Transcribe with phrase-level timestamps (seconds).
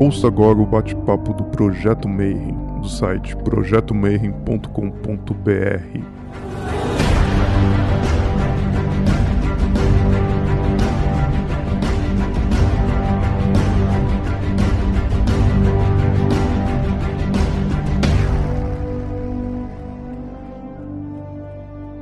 [0.00, 6.00] Ouça agora o bate-papo do Projeto Mayhem, do site projetomayhem.com.br.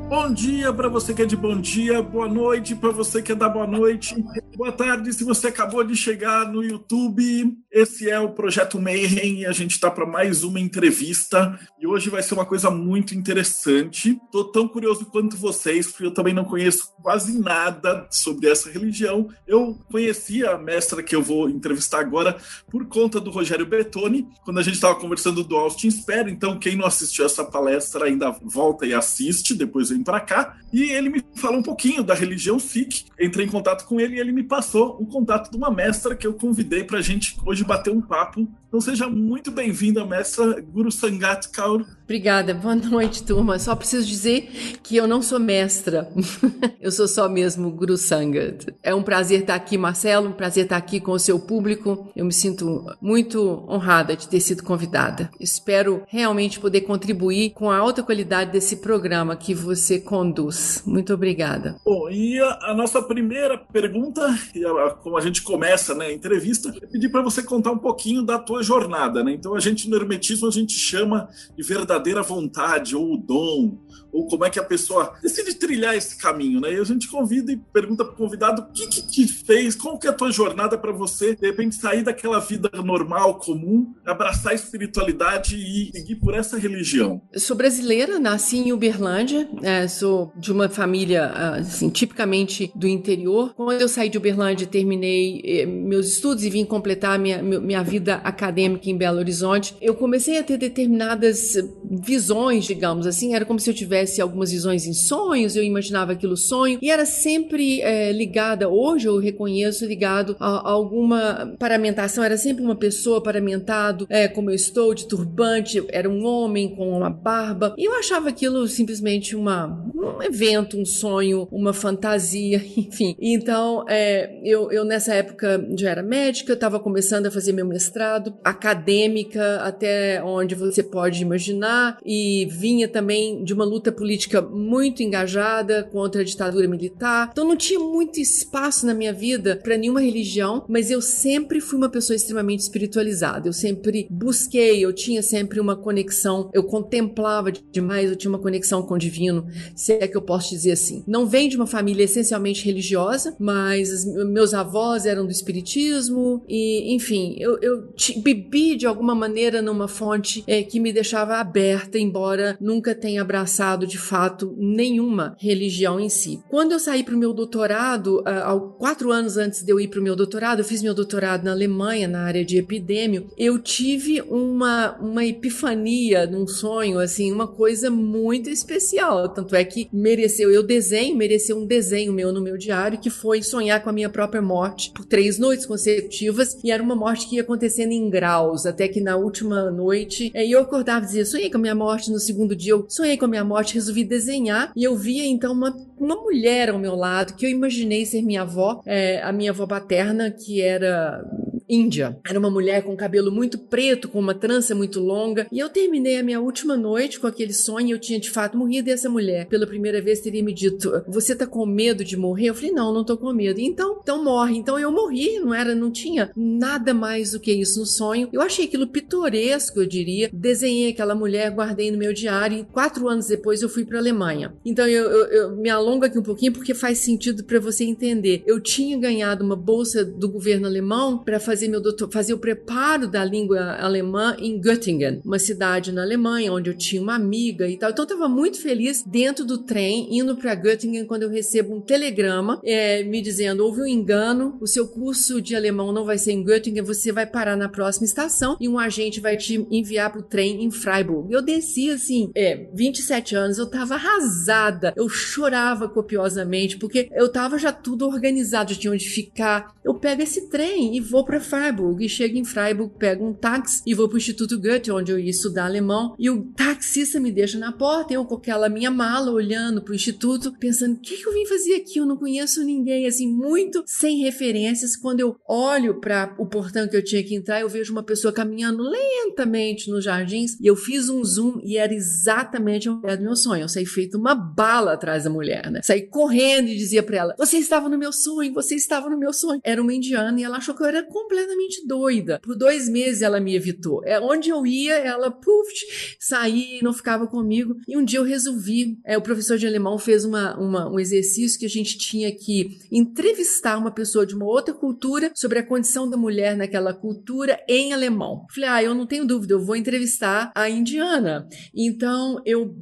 [0.09, 3.35] Bom dia para você que é de bom dia, boa noite para você que é
[3.35, 4.15] da boa noite,
[4.57, 7.57] boa tarde se você acabou de chegar no YouTube.
[7.71, 12.11] Esse é o Projeto Mayhem e a gente está para mais uma entrevista e hoje
[12.11, 14.19] vai ser uma coisa muito interessante.
[14.25, 19.29] Estou tão curioso quanto vocês, porque eu também não conheço quase nada sobre essa religião.
[19.47, 22.37] Eu conheci a mestra que eu vou entrevistar agora
[22.71, 26.31] por conta do Rogério Betoni, quando a gente estava conversando do Austin Spare.
[26.31, 30.58] Então, quem não assistiu essa palestra ainda volta e assiste, depois vem para cá.
[30.73, 33.07] E ele me falou um pouquinho da religião Sikh.
[33.19, 36.27] Entrei em contato com ele e ele me passou o contato de uma mestra que
[36.27, 38.49] eu convidei para a gente hoje bater um papo.
[38.69, 41.87] Então seja muito bem-vinda, mestra Guru Sangat Kaur.
[42.05, 43.59] Obrigada, boa noite, turma.
[43.59, 44.51] Só preciso dizer
[44.83, 46.11] que eu não sou mestra,
[46.79, 48.67] eu sou só mesmo Guru Sangat.
[48.83, 52.11] É um prazer estar aqui, Marcelo, um prazer estar aqui com o seu público.
[52.15, 55.31] Eu me sinto muito honrada de ter sido convidada.
[55.41, 60.83] Espero realmente poder contribuir com a alta qualidade desse programa que você conduz.
[60.85, 61.77] Muito obrigada.
[61.87, 66.13] Bom, e a, a nossa primeira pergunta, e a, como a gente começa né, a
[66.13, 69.23] entrevista, é pedir para você contar um pouquinho da tua jornada.
[69.23, 69.33] Né?
[69.33, 73.79] Então, a gente no Hermetismo a gente chama de verdadeira vontade, ou dom,
[74.13, 76.61] ou como é que a pessoa decide trilhar esse caminho.
[76.61, 76.75] Né?
[76.75, 79.99] E a gente convida e pergunta para o convidado o que, que te fez, qual
[79.99, 84.53] que é a tua jornada para você, de repente, sair daquela vida normal, comum, abraçar
[84.53, 87.21] a espiritualidade e seguir por essa religião.
[87.33, 91.27] Eu sou brasileira, nasci em Uberlândia, é, sou de uma família
[91.59, 93.55] assim, tipicamente do interior.
[93.55, 98.17] Quando eu saí de Uberlândia, terminei eh, meus estudos e vim completar minha, minha vida
[98.17, 101.55] acadêmica em Belo Horizonte, eu comecei a ter determinadas
[101.85, 106.37] visões, digamos assim, era como se eu tivesse algumas visões em sonhos, eu imaginava aquilo
[106.37, 112.37] sonho, e era sempre é, ligada, hoje eu reconheço, ligado a, a, alguma paramentação, era
[112.37, 117.11] sempre uma pessoa paramentado, é, como eu estou, de turbante, era um homem com uma
[117.11, 123.17] barba, e eu achava aquilo simplesmente uma, um evento, um sonho, uma fantasia, enfim.
[123.21, 128.33] Então, é, eu, eu nessa época já era médica, estava começando a fazer meu mestrado,
[128.45, 135.85] acadêmica, até onde você pode imaginar, e vinha também de uma luta política muito engajada
[135.85, 137.29] contra a ditadura militar.
[137.33, 141.79] Então não tinha muito espaço na minha vida para nenhuma religião, mas eu sempre fui
[141.79, 143.49] uma pessoa extremamente espiritualizada.
[143.49, 148.83] Eu sempre busquei, eu tinha sempre uma conexão, eu contemplava demais, eu tinha uma conexão
[148.83, 151.05] com o divino, se é que eu posso dizer assim.
[151.07, 157.37] Não vem de uma família essencialmente religiosa, mas meus avós eram do espiritismo e, enfim,
[157.39, 157.93] eu, eu
[158.35, 163.87] bebi de alguma maneira numa fonte é, que me deixava aberta, embora nunca tenha abraçado
[163.87, 166.43] de fato nenhuma religião em si.
[166.51, 170.01] Quando eu saí para o meu doutorado, uh, quatro anos antes de eu ir para
[170.01, 174.21] o meu doutorado, eu fiz meu doutorado na Alemanha, na área de epidêmio, eu tive
[174.29, 179.29] uma, uma epifania num sonho, assim, uma coisa muito especial.
[179.31, 183.43] Tanto é que mereceu, eu desenho, mereceu um desenho meu no meu diário, que foi
[183.43, 187.37] sonhar com a minha própria morte por três noites consecutivas, e era uma morte que
[187.37, 191.49] ia acontecendo em graus, até que na última noite, é, eu acordava e dizia, sonhei
[191.49, 194.73] com a minha morte, no segundo dia eu sonhei com a minha morte, resolvi desenhar,
[194.75, 198.43] e eu via então uma, uma mulher ao meu lado, que eu imaginei ser minha
[198.43, 201.25] avó, é, a minha avó paterna, que era
[201.69, 202.19] índia.
[202.27, 205.47] Era uma mulher com cabelo muito preto, com uma trança muito longa.
[205.53, 207.91] E eu terminei a minha última noite com aquele sonho.
[207.91, 211.35] Eu tinha de fato morrido e essa mulher, pela primeira vez, teria me dito: Você
[211.35, 212.47] tá com medo de morrer?
[212.47, 213.61] Eu falei: Não, não tô com medo.
[213.61, 214.57] Então, então morre.
[214.57, 218.29] Então eu morri, não era, não tinha nada mais do que isso no sonho.
[218.33, 220.31] Eu achei aquilo pitoresco, eu diria.
[220.33, 222.59] Desenhei aquela mulher, guardei no meu diário.
[222.59, 224.55] E quatro anos depois eu fui para Alemanha.
[224.65, 228.43] Então eu, eu, eu me alongo aqui um pouquinho porque faz sentido para você entender.
[228.47, 232.39] Eu tinha ganhado uma bolsa do governo alemão para fazer fazer meu doutor, fazer o
[232.39, 237.67] preparo da língua alemã em Göttingen, uma cidade na Alemanha onde eu tinha uma amiga
[237.67, 237.91] e tal.
[237.91, 241.81] Então eu estava muito feliz dentro do trem indo para Göttingen quando eu recebo um
[241.81, 246.31] telegrama é, me dizendo houve um engano, o seu curso de alemão não vai ser
[246.31, 250.21] em Göttingen, você vai parar na próxima estação e um agente vai te enviar para
[250.21, 251.33] o trem em Freiburg.
[251.33, 257.59] Eu desci assim, é, 27 anos, eu estava arrasada, eu chorava copiosamente porque eu estava
[257.59, 259.75] já tudo organizado, já tinha onde ficar.
[259.85, 263.83] Eu pego esse trem e vou para Freiburg e chego em Freiburg, pego um táxi
[263.87, 267.59] e vou pro Instituto Goethe, onde eu ia estudar alemão, e o taxista me deixa
[267.59, 271.33] na porta, eu com aquela minha mala olhando pro instituto, pensando, o que, que eu
[271.33, 271.99] vim fazer aqui?
[271.99, 274.97] Eu não conheço ninguém, assim, muito sem referências.
[274.97, 278.33] Quando eu olho para o portão que eu tinha que entrar, eu vejo uma pessoa
[278.33, 283.25] caminhando lentamente nos jardins, e eu fiz um zoom e era exatamente a mulher do
[283.25, 283.63] meu sonho.
[283.63, 285.81] Eu saí feito uma bala atrás da mulher, né?
[285.83, 289.33] Saí correndo e dizia para ela: Você estava no meu sonho, você estava no meu
[289.33, 289.61] sonho.
[289.65, 291.38] Era uma indiana e ela achou que eu era completamente
[291.87, 292.41] doida.
[292.43, 294.05] Por dois meses ela me evitou.
[294.05, 295.73] É onde eu ia, ela puf,
[296.19, 297.77] saía e não ficava comigo.
[297.89, 298.99] E um dia eu resolvi.
[299.05, 302.79] É, o professor de alemão fez uma, uma, um exercício que a gente tinha que
[302.93, 307.93] entrevistar uma pessoa de uma outra cultura sobre a condição da mulher naquela cultura em
[307.93, 308.47] alemão.
[308.55, 311.49] Falei, ah, eu não tenho dúvida, eu vou entrevistar a indiana.
[311.75, 312.75] Então eu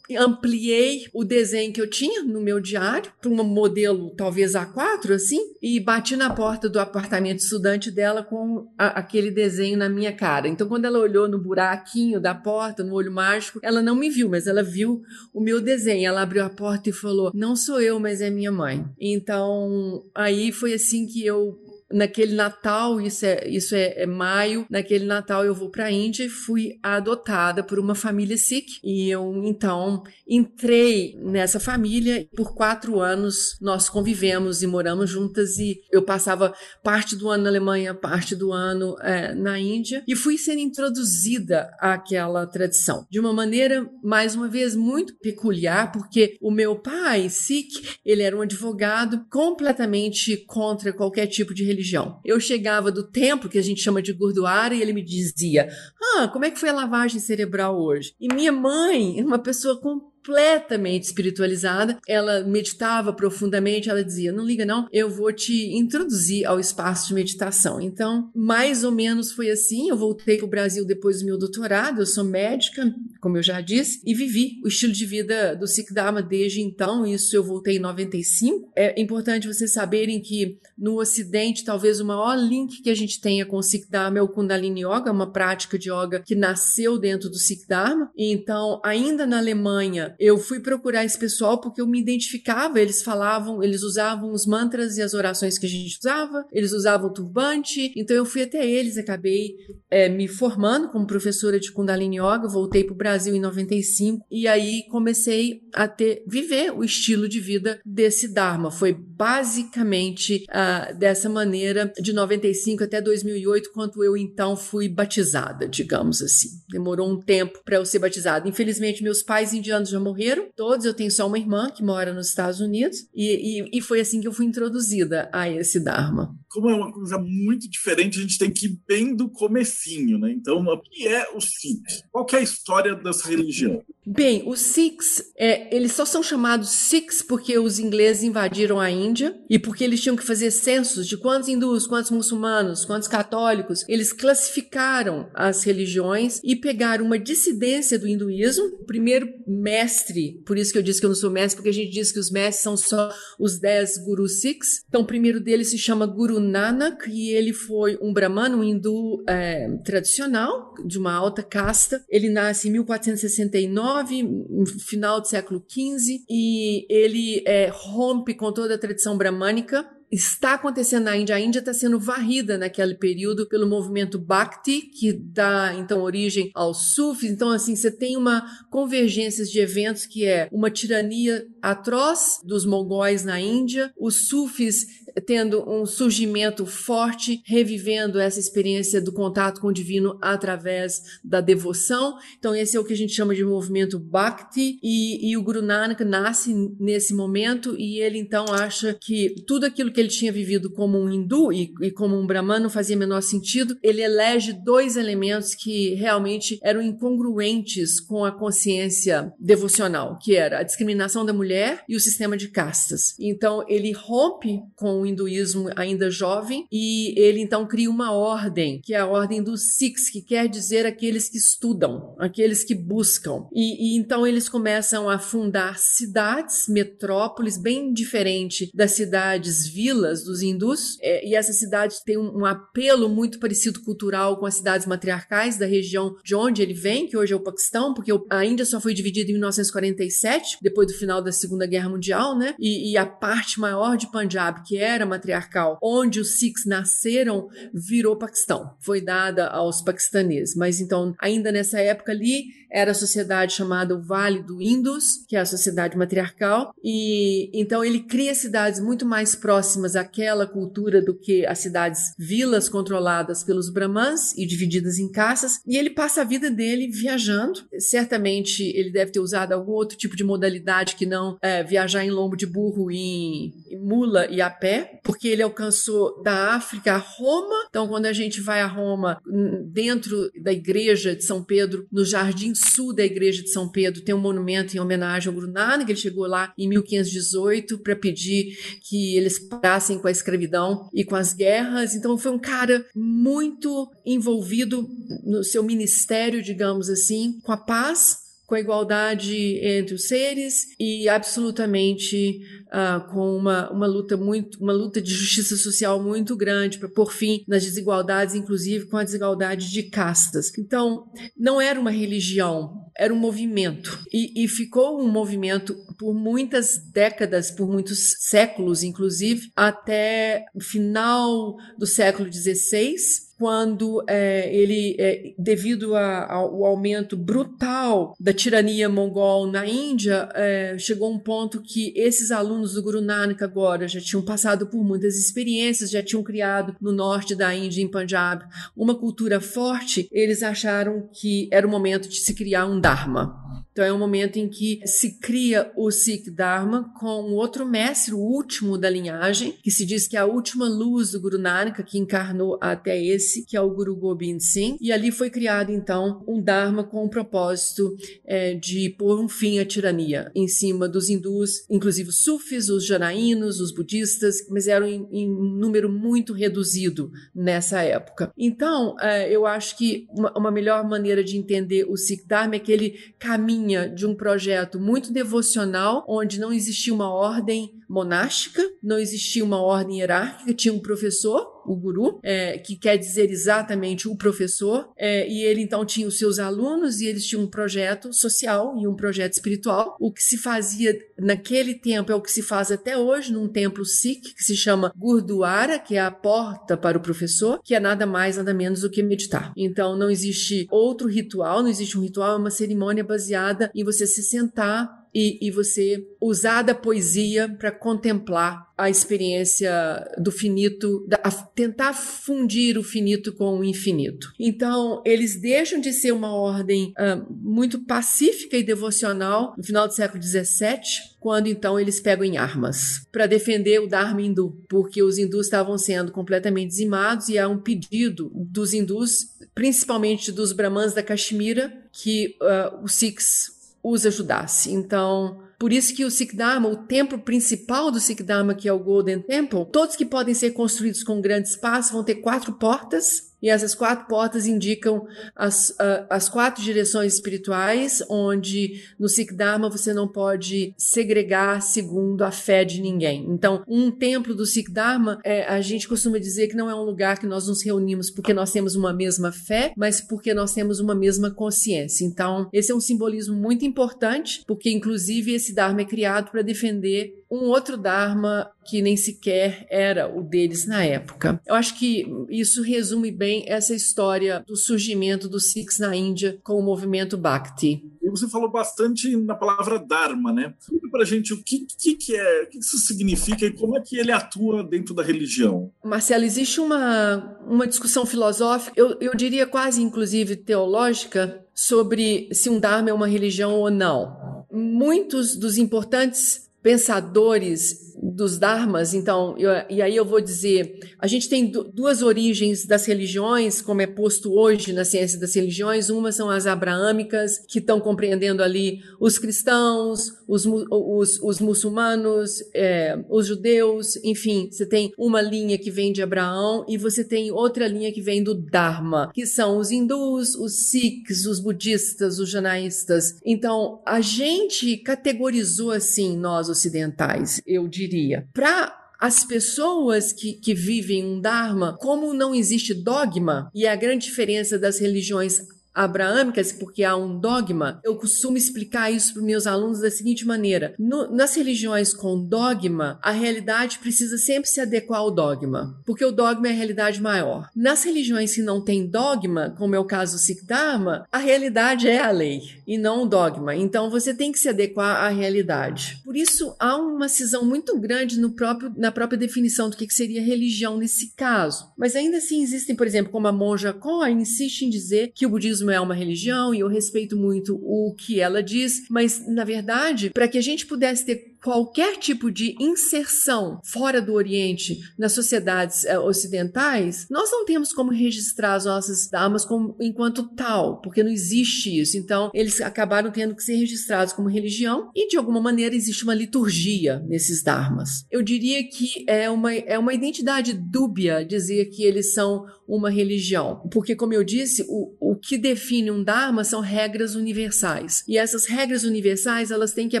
[0.16, 5.38] ampliei o desenho que eu tinha no meu diário para um modelo talvez A4 assim
[5.60, 10.48] e bati na porta do apartamento estudante dela com a, aquele desenho na minha cara.
[10.48, 14.28] Então quando ela olhou no buraquinho da porta, no olho mágico, ela não me viu,
[14.28, 15.02] mas ela viu
[15.32, 16.06] o meu desenho.
[16.06, 18.84] Ela abriu a porta e falou: "Não sou eu, mas é minha mãe".
[18.98, 21.58] Então aí foi assim que eu
[21.90, 26.24] naquele Natal, isso é, isso é, é maio, naquele Natal eu vou para a Índia
[26.24, 28.78] e fui adotada por uma família Sikh.
[28.84, 32.28] E eu então entrei nessa família.
[32.36, 35.58] Por quatro anos nós convivemos e moramos juntas.
[35.58, 40.02] E eu passava parte do ano na Alemanha, parte do ano é, na Índia.
[40.06, 46.36] E fui sendo introduzida àquela tradição de uma maneira, mais uma vez, muito peculiar, porque
[46.40, 52.20] o meu pai, Sikh, ele era um advogado completamente contra qualquer tipo de religião religião.
[52.24, 55.68] Eu chegava do templo, que a gente chama de Gurdwara, e ele me dizia:
[56.16, 58.14] Ah, como é que foi a lavagem cerebral hoje?
[58.20, 61.98] E minha mãe, uma pessoa com completamente espiritualizada.
[62.06, 67.14] Ela meditava profundamente, ela dizia: "Não liga não, eu vou te introduzir ao espaço de
[67.14, 67.80] meditação".
[67.80, 69.88] Então, mais ou menos foi assim.
[69.88, 72.00] Eu voltei para o Brasil depois do meu doutorado.
[72.00, 75.92] Eu sou médica, como eu já disse, e vivi o estilo de vida do Sikh
[75.92, 77.06] Dharma desde então.
[77.06, 78.70] Isso eu voltei em 95.
[78.76, 83.44] É importante vocês saberem que no Ocidente, talvez o maior link que a gente tenha
[83.44, 87.28] com o Sikh Dharma é o Kundalini Yoga, uma prática de yoga que nasceu dentro
[87.28, 88.10] do Sikh Dharma.
[88.16, 93.62] Então, ainda na Alemanha, eu fui procurar esse pessoal porque eu me identificava, eles falavam,
[93.62, 97.92] eles usavam os mantras e as orações que a gente usava, eles usavam o turbante,
[97.96, 99.54] então eu fui até eles, acabei
[99.90, 104.48] é, me formando como professora de Kundalini Yoga, voltei para o Brasil em 95 e
[104.48, 108.70] aí comecei a ter, viver o estilo de vida desse Dharma.
[108.70, 116.22] Foi basicamente uh, dessa maneira de 95 até 2008, quando eu então fui batizada, digamos
[116.22, 116.48] assim.
[116.68, 118.48] Demorou um tempo para eu ser batizada.
[118.48, 120.86] Infelizmente, meus pais indianos já morreram, todos.
[120.86, 124.20] Eu tenho só uma irmã que mora nos Estados Unidos, e, e, e foi assim
[124.20, 126.34] que eu fui introduzida a esse Dharma.
[126.48, 130.30] Como é uma coisa muito diferente, a gente tem que ir bem do comecinho, né?
[130.32, 131.82] Então, o que é o Sikh?
[132.10, 133.82] Qual é a história dessa religião?
[134.10, 139.38] Bem, os Sikhs, é, eles só são chamados Sikhs porque os ingleses invadiram a Índia
[139.50, 143.84] e porque eles tinham que fazer censos de quantos hindus, quantos muçulmanos, quantos católicos.
[143.86, 148.64] Eles classificaram as religiões e pegaram uma dissidência do hinduísmo.
[148.80, 151.74] O primeiro mestre, por isso que eu disse que eu não sou mestre, porque a
[151.74, 154.84] gente diz que os mestres são só os dez gurus Sikhs.
[154.88, 159.22] Então, o primeiro deles se chama Guru Nanak e ele foi um brahmano, um hindu
[159.28, 162.02] é, tradicional, de uma alta casta.
[162.08, 168.78] Ele nasce em 1469 final do século XV, e ele é, rompe com toda a
[168.78, 171.34] tradição bramânica está acontecendo na Índia.
[171.34, 176.94] A Índia está sendo varrida naquele período pelo movimento Bhakti, que dá então origem aos
[176.94, 177.30] Sufis.
[177.30, 183.24] Então, assim, você tem uma convergência de eventos que é uma tirania atroz dos mongóis
[183.24, 184.86] na Índia, os Sufis
[185.26, 192.16] tendo um surgimento forte, revivendo essa experiência do contato com o divino através da devoção.
[192.38, 195.62] Então, esse é o que a gente chama de movimento Bhakti, e, e o Guru
[195.62, 200.70] Nanak nasce nesse momento, e ele então acha que tudo aquilo que ele tinha vivido
[200.70, 203.76] como um hindu e, e como um brahmano fazia menor sentido.
[203.82, 210.62] Ele elege dois elementos que realmente eram incongruentes com a consciência devocional, que era a
[210.62, 213.14] discriminação da mulher e o sistema de castas.
[213.18, 218.94] Então, ele rompe com o hinduísmo ainda jovem e ele então cria uma ordem, que
[218.94, 223.46] é a ordem dos Sikhs, que quer dizer aqueles que estudam, aqueles que buscam.
[223.52, 230.42] E, e então eles começam a fundar cidades, metrópoles, bem diferente das cidades vilas dos
[230.42, 230.98] hindus.
[231.00, 235.58] É, e essas cidades têm um, um apelo muito parecido cultural com as cidades matriarcais
[235.58, 238.80] da região de onde ele vem, que hoje é o Paquistão, porque a Índia só
[238.80, 242.54] foi dividida em 1947, depois do final da Segunda Guerra Mundial, né?
[242.58, 248.16] E, e a parte maior de Punjab, que era matriarcal, onde os Sikhs nasceram, virou
[248.16, 248.74] Paquistão.
[248.80, 250.54] Foi dada aos paquistaneses.
[250.54, 255.36] Mas então, ainda nessa época ali, era a sociedade chamada o Vale do Indus, que
[255.36, 261.14] é a sociedade matriarcal, e então ele cria cidades muito mais próximas àquela cultura do
[261.14, 266.24] que as cidades vilas controladas pelos brahmans e divididas em caças, e ele passa a
[266.24, 267.60] vida dele viajando.
[267.78, 272.10] Certamente ele deve ter usado algum outro tipo de modalidade que não é, viajar em
[272.10, 276.98] lombo de burro, em, em mula e a pé, porque ele alcançou da África a
[276.98, 277.66] Roma.
[277.68, 279.20] Então, quando a gente vai a Roma,
[279.66, 284.14] dentro da igreja de São Pedro, no jardim sul da igreja de São Pedro, tem
[284.14, 285.90] um monumento em homenagem ao Guru Nanak.
[285.90, 289.67] Ele chegou lá em 1518 para pedir que eles parassem
[289.98, 291.94] com a escravidão e com as guerras.
[291.94, 294.88] Então, foi um cara muito envolvido
[295.24, 301.06] no seu ministério, digamos assim, com a paz com a igualdade entre os seres e
[301.06, 306.88] absolutamente uh, com uma, uma luta muito uma luta de justiça social muito grande para
[306.88, 310.50] pôr fim nas desigualdades, inclusive com a desigualdade de castas.
[310.58, 316.78] Então, não era uma religião, era um movimento e, e ficou um movimento por muitas
[316.90, 325.32] décadas, por muitos séculos, inclusive até o final do século XVI quando é, ele, é,
[325.38, 331.92] devido a, ao aumento brutal da tirania mongol na Índia, é, chegou um ponto que
[331.96, 336.74] esses alunos do Guru Nanak agora já tinham passado por muitas experiências, já tinham criado
[336.80, 338.44] no norte da Índia, em Punjab,
[338.76, 343.64] uma cultura forte, eles acharam que era o momento de se criar um Dharma.
[343.78, 348.18] Então é um momento em que se cria o Sikh Dharma com outro mestre, o
[348.18, 351.96] último da linhagem, que se diz que é a última luz do Guru Nanak que
[351.96, 354.78] encarnou até esse, que é o Guru Gobind Singh.
[354.80, 357.94] E ali foi criado então um Dharma com o propósito
[358.26, 362.84] é, de pôr um fim à tirania em cima dos hindus, inclusive os sufis, os
[362.84, 368.32] janaínos, os budistas, mas eram em, em número muito reduzido nessa época.
[368.36, 372.58] Então é, eu acho que uma, uma melhor maneira de entender o Sikh Dharma é
[372.58, 378.62] que ele caminha vinha de um projeto muito devocional, onde não existia uma ordem monástica,
[378.82, 384.08] não existia uma ordem hierárquica, tinha um professor o guru, é, que quer dizer exatamente
[384.08, 388.12] o professor, é, e ele então tinha os seus alunos e eles tinham um projeto
[388.12, 389.96] social e um projeto espiritual.
[390.00, 393.84] O que se fazia naquele tempo é o que se faz até hoje num templo
[393.84, 398.06] Sikh que se chama Gurdwara, que é a porta para o professor, que é nada
[398.06, 399.52] mais nada menos do que meditar.
[399.56, 404.06] Então não existe outro ritual, não existe um ritual, é uma cerimônia baseada em você
[404.06, 409.70] se sentar e, e você usar da poesia para contemplar a experiência
[410.18, 414.32] do finito, da, tentar fundir o finito com o infinito.
[414.38, 419.94] Então, eles deixam de ser uma ordem uh, muito pacífica e devocional no final do
[419.94, 425.18] século XVII, quando então eles pegam em armas para defender o Dharma hindu, porque os
[425.18, 431.02] hindus estavam sendo completamente dizimados e há um pedido dos hindus, principalmente dos brahmans da
[431.02, 434.72] Caxemira, que uh, os Sikhs os ajudasse.
[434.72, 438.72] Então, por isso que o Sikh Dharma, o templo principal do Sikh Dharma, que é
[438.72, 443.28] o Golden Temple, todos que podem ser construídos com grande espaço vão ter quatro portas
[443.40, 449.70] e essas quatro portas indicam as, uh, as quatro direções espirituais, onde no Sikh Dharma
[449.70, 453.26] você não pode segregar segundo a fé de ninguém.
[453.28, 456.82] Então, um templo do Sikh Dharma, é, a gente costuma dizer que não é um
[456.82, 460.80] lugar que nós nos reunimos porque nós temos uma mesma fé, mas porque nós temos
[460.80, 462.04] uma mesma consciência.
[462.04, 467.22] Então, esse é um simbolismo muito importante, porque inclusive esse Dharma é criado para defender
[467.30, 471.40] um outro Dharma que nem sequer era o deles na época.
[471.46, 476.54] Eu acho que isso resume bem essa história do surgimento dos Sikhs na Índia com
[476.54, 477.82] o movimento Bhakti.
[478.02, 480.54] E você falou bastante na palavra Dharma, né?
[480.68, 483.80] Conta pra gente o que, que, que é, o que isso significa e como é
[483.80, 485.70] que ele atua dentro da religião.
[485.84, 492.60] Marcelo, existe uma, uma discussão filosófica, eu, eu diria quase inclusive teológica, sobre se um
[492.60, 494.37] Dharma é uma religião ou não.
[494.50, 501.28] Muitos dos importantes pensadores dos dharmas, então, eu, e aí eu vou dizer, a gente
[501.28, 506.30] tem duas origens das religiões, como é posto hoje na ciência das religiões, uma são
[506.30, 513.96] as abraâmicas, que estão compreendendo ali os cristãos, os, os, os muçulmanos, é, os judeus,
[514.04, 518.00] enfim, você tem uma linha que vem de Abraão e você tem outra linha que
[518.00, 523.16] vem do Dharma, que são os hindus, os sikhs, os budistas, os janaístas.
[523.24, 528.26] Então, a gente categorizou assim, nós ocidentais, eu diria, diria.
[528.32, 534.06] Para as pessoas que, que vivem um Dharma, como não existe dogma, e a grande
[534.06, 535.40] diferença das religiões
[535.78, 540.74] abraâmicas, porque há um dogma, eu costumo explicar isso para meus alunos da seguinte maneira:
[540.78, 546.10] no, nas religiões com dogma, a realidade precisa sempre se adequar ao dogma, porque o
[546.10, 547.48] dogma é a realidade maior.
[547.54, 551.88] Nas religiões que não tem dogma, como é o caso do Sikh Dharma, a realidade
[551.88, 553.54] é a lei e não o dogma.
[553.54, 556.00] Então você tem que se adequar à realidade.
[556.04, 560.22] Por isso há uma cisão muito grande no próprio, na própria definição do que seria
[560.22, 561.70] religião nesse caso.
[561.76, 565.30] Mas ainda assim existem, por exemplo, como a monja Koa insiste em dizer que o
[565.30, 570.10] budismo é uma religião e eu respeito muito o que ela diz, mas na verdade,
[570.10, 575.84] para que a gente pudesse ter qualquer tipo de inserção fora do Oriente nas sociedades
[575.84, 581.10] uh, ocidentais, nós não temos como registrar as nossas damas como, enquanto tal, porque não
[581.10, 581.96] existe isso.
[581.96, 586.14] Então, eles acabaram tendo que ser registrados como religião e, de alguma maneira, existe uma
[586.14, 588.04] liturgia nesses dharmas.
[588.10, 593.66] Eu diria que é uma, é uma identidade dúbia dizer que eles são uma religião,
[593.72, 598.04] porque, como eu disse, o, o que define um dharma são regras universais.
[598.06, 600.00] E essas regras universais, elas têm que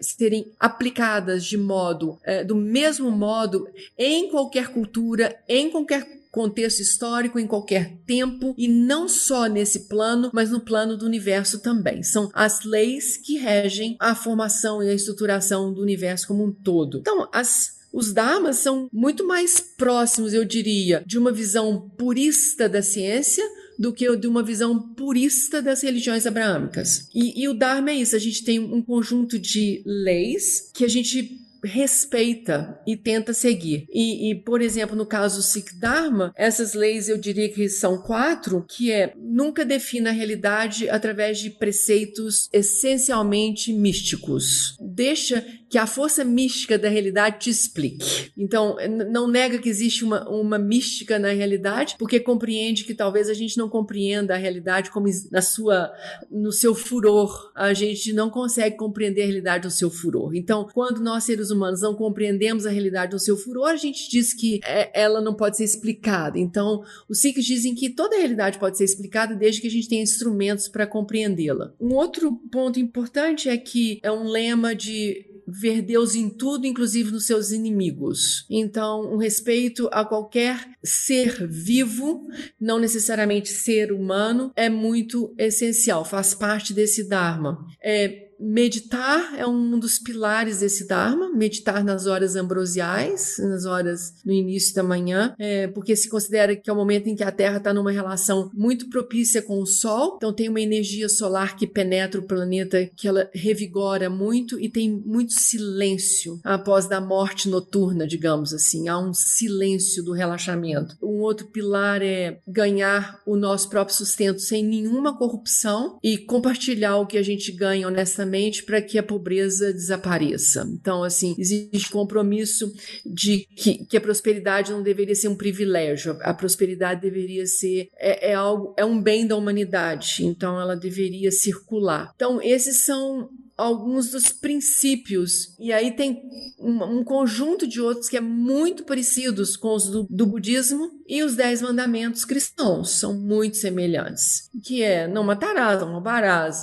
[0.00, 7.38] serem aplicadas de modo, é, do mesmo modo, em qualquer cultura, em qualquer contexto histórico,
[7.38, 12.02] em qualquer tempo, e não só nesse plano, mas no plano do universo também.
[12.02, 16.98] São as leis que regem a formação e a estruturação do universo como um todo.
[16.98, 22.82] Então, as os Dharmas são muito mais próximos, eu diria, de uma visão purista da
[22.82, 23.42] ciência
[23.78, 27.08] do que de uma visão purista das religiões abraâmicas.
[27.14, 30.88] E, e o Dharma é isso: a gente tem um conjunto de leis que a
[30.88, 33.86] gente respeita e tenta seguir.
[33.92, 37.98] E, e, por exemplo, no caso do Sikh Dharma, essas leis eu diria que são
[37.98, 44.76] quatro, que é nunca defina a realidade através de preceitos essencialmente místicos.
[44.80, 48.30] Deixa que a força mística da realidade te explique.
[48.36, 48.76] Então,
[49.10, 53.58] não nega que existe uma, uma mística na realidade, porque compreende que talvez a gente
[53.58, 55.92] não compreenda a realidade como na sua,
[56.30, 57.52] no seu furor.
[57.54, 60.34] A gente não consegue compreender a realidade no seu furor.
[60.34, 64.32] Então, quando nós seres humanos não compreendemos a realidade no seu furor, a gente diz
[64.32, 66.38] que é, ela não pode ser explicada.
[66.38, 69.88] Então, os Sikhs dizem que toda a realidade pode ser explicada desde que a gente
[69.88, 71.72] tenha instrumentos para compreendê-la.
[71.80, 77.10] Um outro ponto importante é que é um lema de ver Deus em tudo, inclusive
[77.10, 78.46] nos seus inimigos.
[78.50, 82.26] Então, um respeito a qualquer ser vivo,
[82.60, 87.66] não necessariamente ser humano, é muito essencial, faz parte desse Dharma.
[87.82, 94.32] É, meditar é um dos pilares desse Dharma, meditar nas horas ambrosiais, nas horas no
[94.32, 97.58] início da manhã, é, porque se considera que é o momento em que a Terra
[97.58, 102.20] está numa relação muito propícia com o Sol, então tem uma energia solar que penetra
[102.20, 108.54] o planeta, que ela revigora muito e tem muito silêncio após da morte noturna, digamos
[108.54, 110.96] assim, há um silêncio do relaxamento.
[111.02, 117.06] Um outro pilar é ganhar o nosso próprio sustento sem nenhuma corrupção e compartilhar o
[117.06, 118.27] que a gente ganha honestamente
[118.64, 120.68] para que a pobreza desapareça.
[120.72, 122.72] Então, assim, existe compromisso
[123.04, 128.30] de que, que a prosperidade não deveria ser um privilégio, a prosperidade deveria ser é,
[128.30, 132.12] é algo é um bem da humanidade, então ela deveria circular.
[132.14, 135.54] Então, esses são alguns dos princípios.
[135.58, 136.22] E aí tem
[136.60, 141.22] um, um, conjunto de outros que é muito parecidos com os do, do, budismo e
[141.22, 144.50] os dez mandamentos cristãos são muito semelhantes.
[144.62, 146.62] Que é não matarás, não roubarás.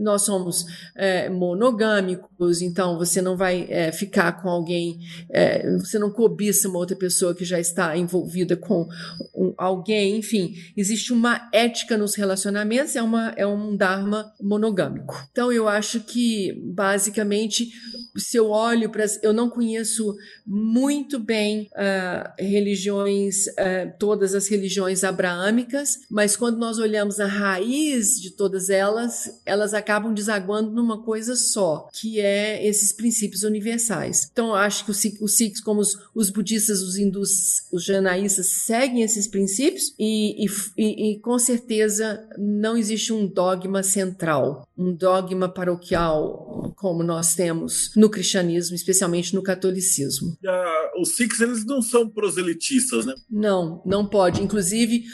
[0.00, 6.10] Nós somos é, monogâmicos, então você não vai é, ficar com alguém, é, você não
[6.10, 8.88] cobiça uma outra pessoa que já está envolvida com
[9.34, 10.16] um, alguém.
[10.16, 15.22] Enfim, existe uma ética nos relacionamentos, é, uma, é um dharma monogâmico.
[15.30, 17.68] Então eu acho que basicamente
[18.18, 25.04] se eu olho para eu não conheço muito bem uh, religiões uh, todas as religiões
[25.04, 31.36] abraâmicas mas quando nós olhamos a raiz de todas elas elas acabam desaguando numa coisa
[31.36, 34.28] só que é esses princípios universais.
[34.30, 39.02] Então acho que os, os Sikhs como os, os, budistas os hindus os janaístas seguem
[39.02, 46.72] esses princípios e, e, e com certeza não existe um dogma central um dogma paroquial
[46.76, 50.36] como nós temos no cristianismo, especialmente no catolicismo.
[50.44, 53.14] Uh, os Sikhs eles não são proselitistas, né?
[53.30, 54.42] Não, não pode.
[54.42, 55.04] Inclusive,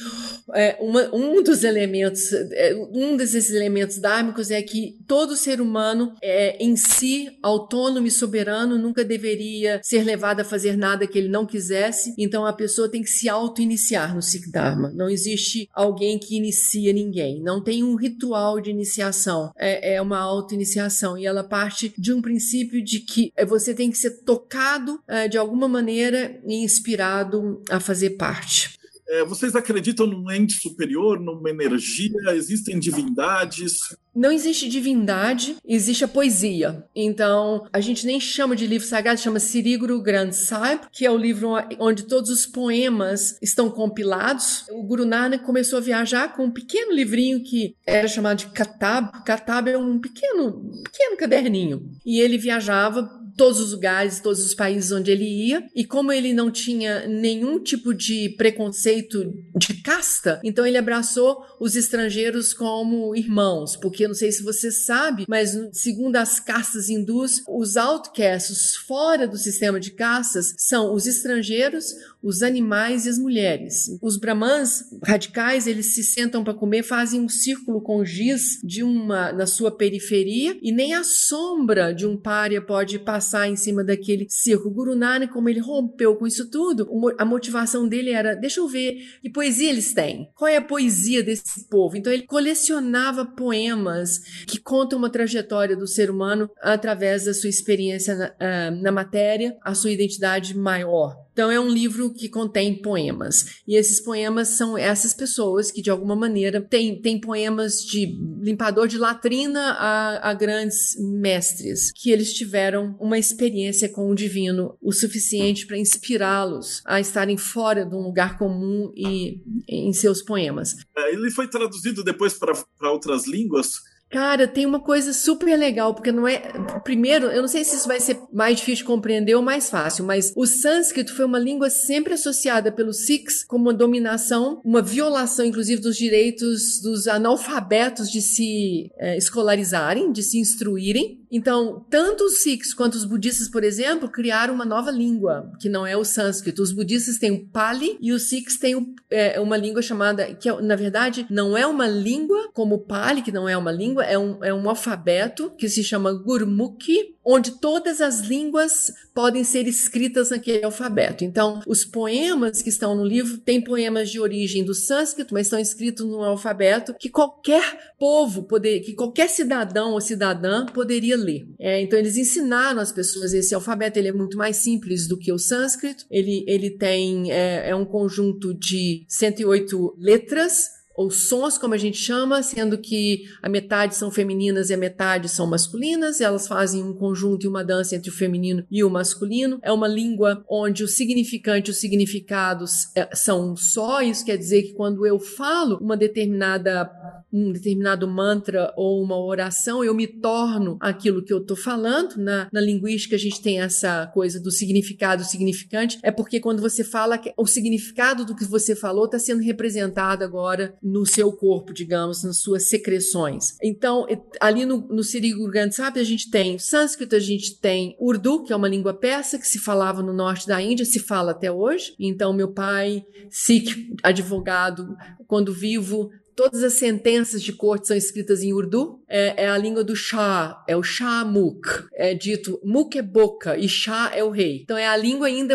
[0.55, 6.12] é, uma, um dos elementos, é, um desses elementos dármicos é que todo ser humano
[6.22, 11.29] é em si autônomo e soberano, nunca deveria ser levado a fazer nada que ele
[11.29, 12.14] não quisesse.
[12.18, 14.90] Então a pessoa tem que se auto-iniciar no Sikh Dharma.
[14.94, 17.40] Não existe alguém que inicia ninguém.
[17.40, 19.51] Não tem um ritual de iniciação.
[19.56, 23.98] É, é uma auto-iniciação e ela parte de um princípio de que você tem que
[23.98, 28.81] ser tocado é, de alguma maneira e inspirado a fazer parte.
[29.08, 32.12] É, vocês acreditam num ente superior, numa energia?
[32.30, 33.74] Existem divindades?
[34.14, 36.84] Não existe divindade, existe a poesia.
[36.94, 41.16] Então, a gente nem chama de livro sagrado, chama Siriguru Granth Sahib, que é o
[41.16, 44.66] livro onde todos os poemas estão compilados.
[44.70, 49.24] O Guru Nanak começou a viajar com um pequeno livrinho que era chamado de Katab.
[49.24, 51.90] Katab é um pequeno, pequeno caderninho.
[52.04, 55.64] E ele viajava todos os lugares, todos os países onde ele ia.
[55.74, 61.76] E como ele não tinha nenhum tipo de preconceito de casta, então ele abraçou os
[61.76, 67.76] estrangeiros como irmãos, porque não sei se você sabe, mas segundo as castas hindus, os
[67.76, 73.98] outcasts fora do sistema de castas são os estrangeiros, os animais e as mulheres.
[74.00, 79.32] Os brahmans radicais, eles se sentam para comer, fazem um círculo com giz de uma
[79.32, 84.26] na sua periferia e nem a sombra de um pária pode passar em cima daquele
[84.28, 84.74] círculo.
[84.74, 88.96] Guru Nanak, como ele rompeu com isso tudo, a motivação dele era, deixa eu ver
[89.20, 90.28] que poesia eles têm.
[90.35, 91.96] Qual é a poesia desse povo?
[91.96, 98.14] Então ele colecionava poemas que contam uma trajetória do ser humano através da sua experiência
[98.14, 101.16] na, uh, na matéria, a sua identidade maior.
[101.32, 103.60] Então é um livro que contém poemas.
[103.66, 108.86] E esses poemas são essas pessoas que, de alguma maneira, têm, têm poemas de limpador
[108.86, 114.92] de latrina a, a grandes mestres, que eles tiveram uma experiência com o divino o
[114.92, 120.76] suficiente para inspirá-los a estarem fora de um lugar comum e em seus poemas.
[120.96, 126.12] É, ele foi traduzido depois para outras línguas Cara, tem uma coisa super legal, porque
[126.12, 126.42] não é.
[126.85, 130.05] Primeiro, eu não sei se isso vai ser mais difícil de compreender ou mais fácil,
[130.05, 135.46] mas o sânscrito foi uma língua sempre associada pelos Sikhs como uma dominação, uma violação,
[135.46, 141.22] inclusive, dos direitos dos analfabetos de se é, escolarizarem, de se instruírem.
[141.31, 145.87] Então, tanto os Sikhs quanto os budistas, por exemplo, criaram uma nova língua, que não
[145.87, 146.62] é o sânscrito.
[146.62, 150.77] Os budistas têm o Pali e os Sikhs têm é, uma língua chamada, que na
[150.77, 154.44] verdade não é uma língua como o Pali, que não é uma língua, é um,
[154.44, 160.64] é um alfabeto que se chama Gurmukhi, onde todas as línguas podem ser escritas naquele
[160.64, 161.24] alfabeto.
[161.24, 165.58] Então, os poemas que estão no livro têm poemas de origem do sânscrito, mas estão
[165.58, 171.46] escritos num alfabeto que qualquer povo, poder, que qualquer cidadão ou cidadã poderia ler.
[171.58, 173.98] É, então, eles ensinaram as pessoas esse alfabeto.
[173.98, 176.04] Ele é muito mais simples do que o sânscrito.
[176.10, 181.96] Ele, ele tem é, é um conjunto de 108 letras ou sons, como a gente
[181.96, 186.92] chama, sendo que a metade são femininas e a metade são masculinas, elas fazem um
[186.92, 189.59] conjunto e uma dança entre o feminino e o masculino.
[189.62, 194.62] É uma língua onde o significante e os significados é, são só, isso quer dizer
[194.62, 196.90] que quando eu falo uma determinada
[197.32, 202.16] um determinado mantra ou uma oração, eu me torno aquilo que eu estou falando.
[202.16, 205.98] Na, na linguística, a gente tem essa coisa do significado significante.
[206.02, 210.74] É porque quando você fala, o significado do que você falou está sendo representado agora
[210.82, 213.56] no seu corpo, digamos, nas suas secreções.
[213.62, 214.06] Então,
[214.40, 218.56] ali no, no Sirigu sabe, a gente tem sânscrito, a gente tem urdu, que é
[218.56, 221.94] uma língua persa que se falava no norte da Índia, se fala até hoje.
[221.98, 224.94] Então, meu pai, Sikh, advogado,
[225.26, 226.10] quando vivo,
[226.42, 229.00] Todas as sentenças de corte são escritas em urdu.
[229.12, 231.68] É, é a língua do Shah, é o Shah-Muk.
[231.94, 234.62] É dito, Muk é boca e Shah é o rei.
[234.62, 235.55] Então é a língua ainda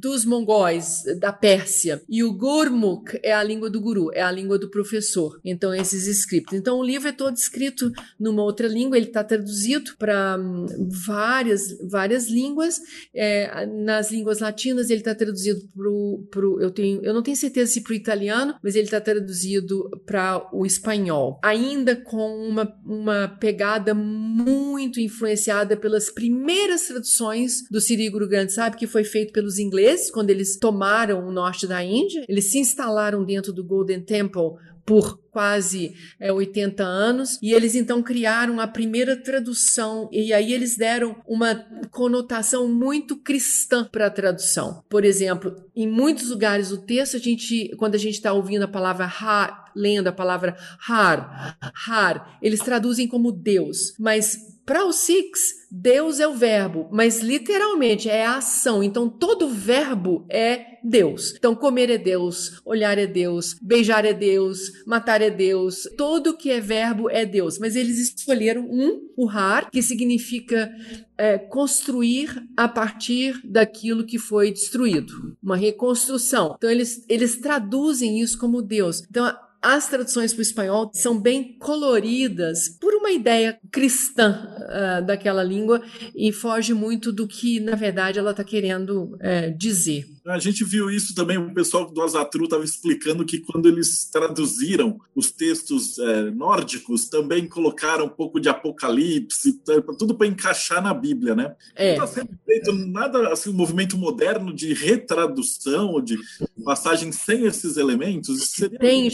[0.00, 2.00] dos mongóis, da Pérsia.
[2.08, 5.38] E o Gurmukh é a língua do guru, é a língua do professor.
[5.44, 6.54] Então esses escritos.
[6.54, 11.76] Então o livro é todo escrito numa outra língua, ele está traduzido para hum, várias,
[11.90, 12.80] várias línguas.
[13.14, 16.58] É, nas línguas latinas ele está traduzido para o.
[16.60, 20.48] Eu, tenho, eu não tenho certeza se para o italiano, mas ele está traduzido para
[20.52, 28.28] o espanhol, ainda com uma, uma pegada muito influenciada pelas primeiras traduções do Siri Guru
[28.28, 32.24] Granth Sahib, que foi feito pelos ingleses quando eles tomaram o norte da Índia.
[32.28, 34.54] Eles se instalaram dentro do Golden Temple
[34.86, 40.76] por quase é, 80 anos, e eles então criaram a primeira tradução, e aí eles
[40.76, 41.54] deram uma
[41.90, 44.82] conotação muito cristã para a tradução.
[44.88, 48.68] Por exemplo, em muitos lugares do texto, a gente, quando a gente está ouvindo a
[48.68, 55.66] palavra ha, lendo a palavra har, har, eles traduzem como Deus, mas para os Sikhs,
[55.70, 58.82] Deus é o verbo, mas literalmente é a ação.
[58.82, 61.34] Então todo verbo é Deus.
[61.38, 65.88] Então comer é Deus, olhar é Deus, beijar é Deus, matar é Deus.
[65.96, 67.58] Todo que é verbo é Deus.
[67.58, 70.70] Mas eles escolheram um, o har, que significa
[71.16, 76.54] é, construir a partir daquilo que foi destruído, uma reconstrução.
[76.56, 79.02] Então eles eles traduzem isso como Deus.
[79.08, 85.42] Então as traduções para o espanhol são bem coloridas por uma ideia cristã uh, daquela
[85.42, 85.82] língua
[86.14, 90.06] e foge muito do que, na verdade, ela está querendo uh, dizer.
[90.26, 95.00] A gente viu isso também, o pessoal do Azatru estava explicando que quando eles traduziram
[95.14, 99.60] os textos é, nórdicos, também colocaram um pouco de apocalipse,
[99.98, 101.54] tudo para encaixar na Bíblia, né?
[101.74, 101.96] É.
[101.96, 106.18] Não está sendo feito nada, assim, um movimento moderno de retradução, ou de
[106.64, 108.50] passagem sem esses elementos?
[108.50, 108.78] Seria...
[108.78, 109.10] Tem,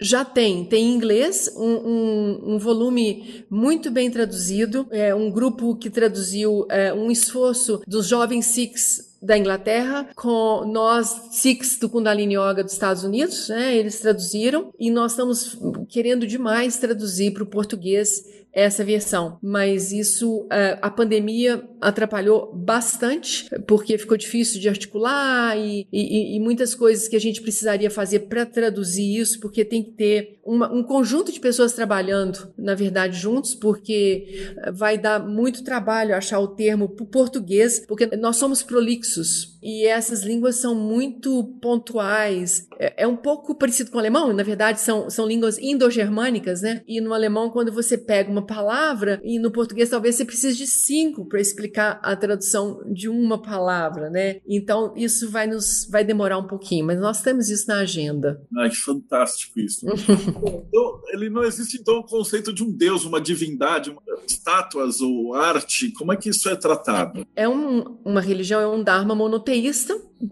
[0.00, 0.64] já tem.
[0.64, 6.66] Tem em inglês um, um, um volume muito bem traduzido, é, um grupo que traduziu
[6.70, 12.74] é, um esforço dos jovens Sikhs da Inglaterra com nós Sikhs do Kundalini Yoga dos
[12.74, 13.74] Estados Unidos, né?
[13.76, 15.58] Eles traduziram e nós estamos
[15.88, 19.38] querendo demais traduzir para o português essa versão.
[19.42, 26.40] Mas isso, é, a pandemia atrapalhou bastante, porque ficou difícil de articular e, e, e
[26.40, 30.72] muitas coisas que a gente precisaria fazer para traduzir isso, porque tem que ter uma,
[30.72, 36.48] um conjunto de pessoas trabalhando, na verdade, juntos, porque vai dar muito trabalho achar o
[36.48, 42.68] termo português, porque nós somos prolixos e essas línguas são muito pontuais.
[42.78, 46.82] É, é um pouco parecido com o alemão, na verdade, são, são línguas indo-germânicas, né?
[46.86, 50.66] E no alemão, quando você pega uma palavra, e no português talvez você precise de
[50.66, 54.36] cinco para explicar a tradução de uma palavra, né?
[54.46, 58.42] Então, isso vai nos vai demorar um pouquinho, mas nós temos isso na agenda.
[58.58, 59.86] Ai, que fantástico isso.
[59.88, 65.34] então, ele não existe, então, o conceito de um deus, uma divindade, uma, estátuas ou
[65.34, 65.90] arte.
[65.92, 67.26] Como é que isso é tratado?
[67.34, 69.53] É um, uma religião, é um dharma monoteísta,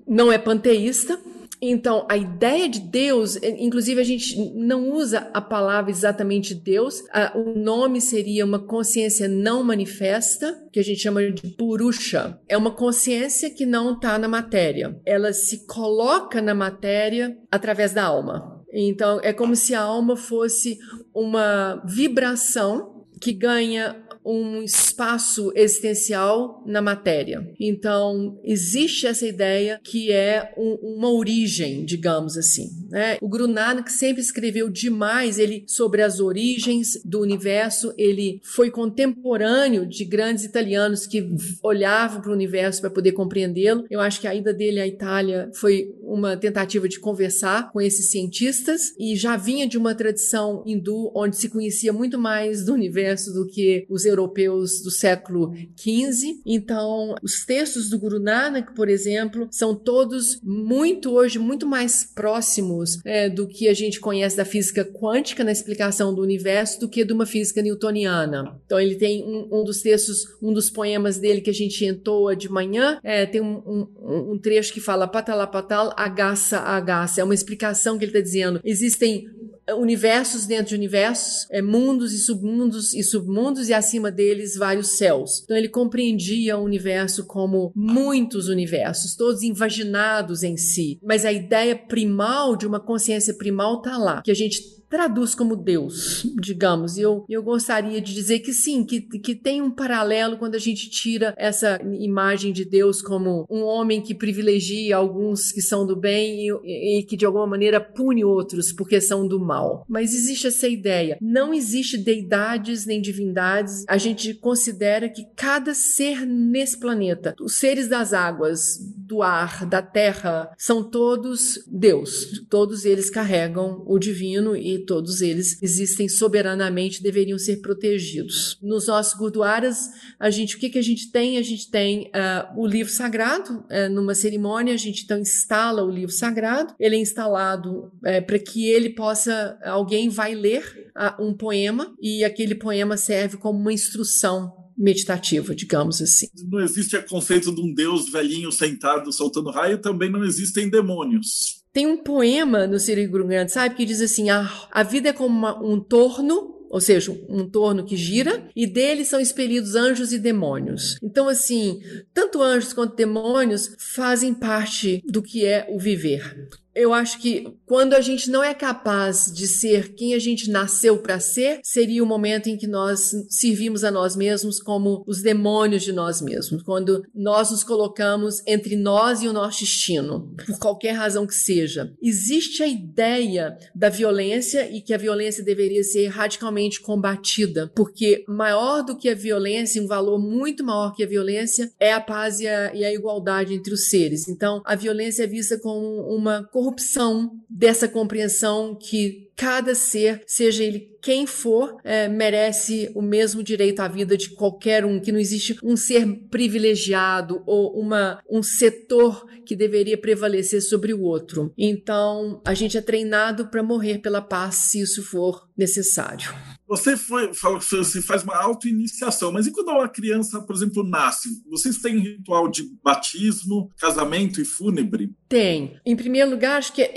[0.06, 1.18] não é panteísta,
[1.64, 7.04] então, a ideia de Deus, inclusive a gente não usa a palavra exatamente Deus,
[7.36, 12.36] o nome seria uma consciência não manifesta, que a gente chama de Purusha.
[12.48, 15.00] É uma consciência que não está na matéria.
[15.06, 18.60] Ela se coloca na matéria através da alma.
[18.72, 20.80] Então, é como se a alma fosse
[21.14, 27.46] uma vibração que ganha um espaço existencial na matéria.
[27.58, 32.68] Então, existe essa ideia que é um, uma origem, digamos assim.
[32.88, 33.16] Né?
[33.20, 37.92] O Guru Nanak sempre escreveu demais ele sobre as origens do universo.
[37.96, 41.28] Ele foi contemporâneo de grandes italianos que
[41.62, 43.84] olhavam para o universo para poder compreendê-lo.
[43.90, 48.10] Eu acho que a ida dele à Itália foi uma tentativa de conversar com esses
[48.10, 53.32] cientistas e já vinha de uma tradição hindu onde se conhecia muito mais do universo
[53.32, 56.40] do que os europeus do século XV.
[56.46, 62.98] Então, os textos do Guru Nanak, por exemplo, são todos muito hoje muito mais próximos
[63.04, 67.04] é, do que a gente conhece da física quântica na explicação do universo do que
[67.04, 68.60] de uma física newtoniana.
[68.64, 72.36] Então, ele tem um, um dos textos, um dos poemas dele que a gente entoa
[72.36, 77.20] de manhã, é, tem um, um, um, trecho que fala patalapatal, agaça, agaça.
[77.20, 78.60] É uma explicação que ele está dizendo.
[78.64, 79.26] Existem
[79.74, 85.42] universos dentro de universos, é, mundos e submundos e submundos e acima deles vários céus.
[85.44, 90.98] Então ele compreendia o universo como muitos universos, todos invaginados em si.
[91.02, 95.56] Mas a ideia primal de uma consciência primal está lá, que a gente traduz como
[95.56, 96.98] Deus, digamos.
[96.98, 100.58] E eu, eu gostaria de dizer que sim, que, que tem um paralelo quando a
[100.58, 105.96] gente tira essa imagem de Deus como um homem que privilegia alguns que são do
[105.96, 109.86] bem e, e que de alguma maneira pune outros porque são do mal.
[109.88, 111.16] Mas existe essa ideia.
[111.22, 113.86] Não existe deidades nem divindades.
[113.88, 119.80] A gente considera que cada ser nesse planeta, os seres das águas, do ar, da
[119.80, 122.44] terra, são todos Deus.
[122.50, 128.58] Todos eles carregam o divino e todos eles existem soberanamente, deveriam ser protegidos.
[128.62, 131.38] Nos nossos gurdwaras, a gente, o que, que a gente tem?
[131.38, 135.90] A gente tem uh, o livro sagrado, uh, numa cerimônia, a gente então instala o
[135.90, 141.94] livro sagrado, ele é instalado uh, para que ele possa, alguém vai ler um poema
[142.00, 146.26] e aquele poema serve como uma instrução meditativa, digamos assim.
[146.48, 151.61] Não existe o conceito de um Deus velhinho sentado soltando raio, também não existem demônios.
[151.72, 155.36] Tem um poema no Siri Grande, sabe, que diz assim: a, a vida é como
[155.36, 160.18] uma, um torno ou seja, um torno que gira, e dele são expelidos anjos e
[160.18, 160.96] demônios.
[161.02, 161.82] Então, assim,
[162.14, 167.94] tanto anjos quanto demônios fazem parte do que é o viver eu acho que quando
[167.94, 172.06] a gente não é capaz de ser quem a gente nasceu para ser, seria o
[172.06, 176.62] momento em que nós servimos a nós mesmos como os demônios de nós mesmos.
[176.62, 181.92] Quando nós nos colocamos entre nós e o nosso destino, por qualquer razão que seja.
[182.02, 188.82] Existe a ideia da violência e que a violência deveria ser radicalmente combatida, porque maior
[188.82, 192.46] do que a violência, um valor muito maior que a violência, é a paz e
[192.46, 194.28] a, e a igualdade entre os seres.
[194.28, 200.92] Então, a violência é vista como uma corrupção dessa compreensão que cada ser, seja ele
[201.02, 205.58] quem for é, merece o mesmo direito à vida de qualquer um, que não existe
[205.62, 211.52] um ser privilegiado ou uma, um setor que deveria prevalecer sobre o outro.
[211.58, 216.32] Então, a gente é treinado para morrer pela paz se isso for necessário.
[216.68, 220.82] Você foi, fala que você faz uma auto-iniciação, mas e quando uma criança, por exemplo,
[220.82, 221.28] nasce?
[221.50, 225.12] Vocês têm ritual de batismo, casamento e fúnebre?
[225.28, 225.78] Tem.
[225.84, 226.90] Em primeiro lugar, acho que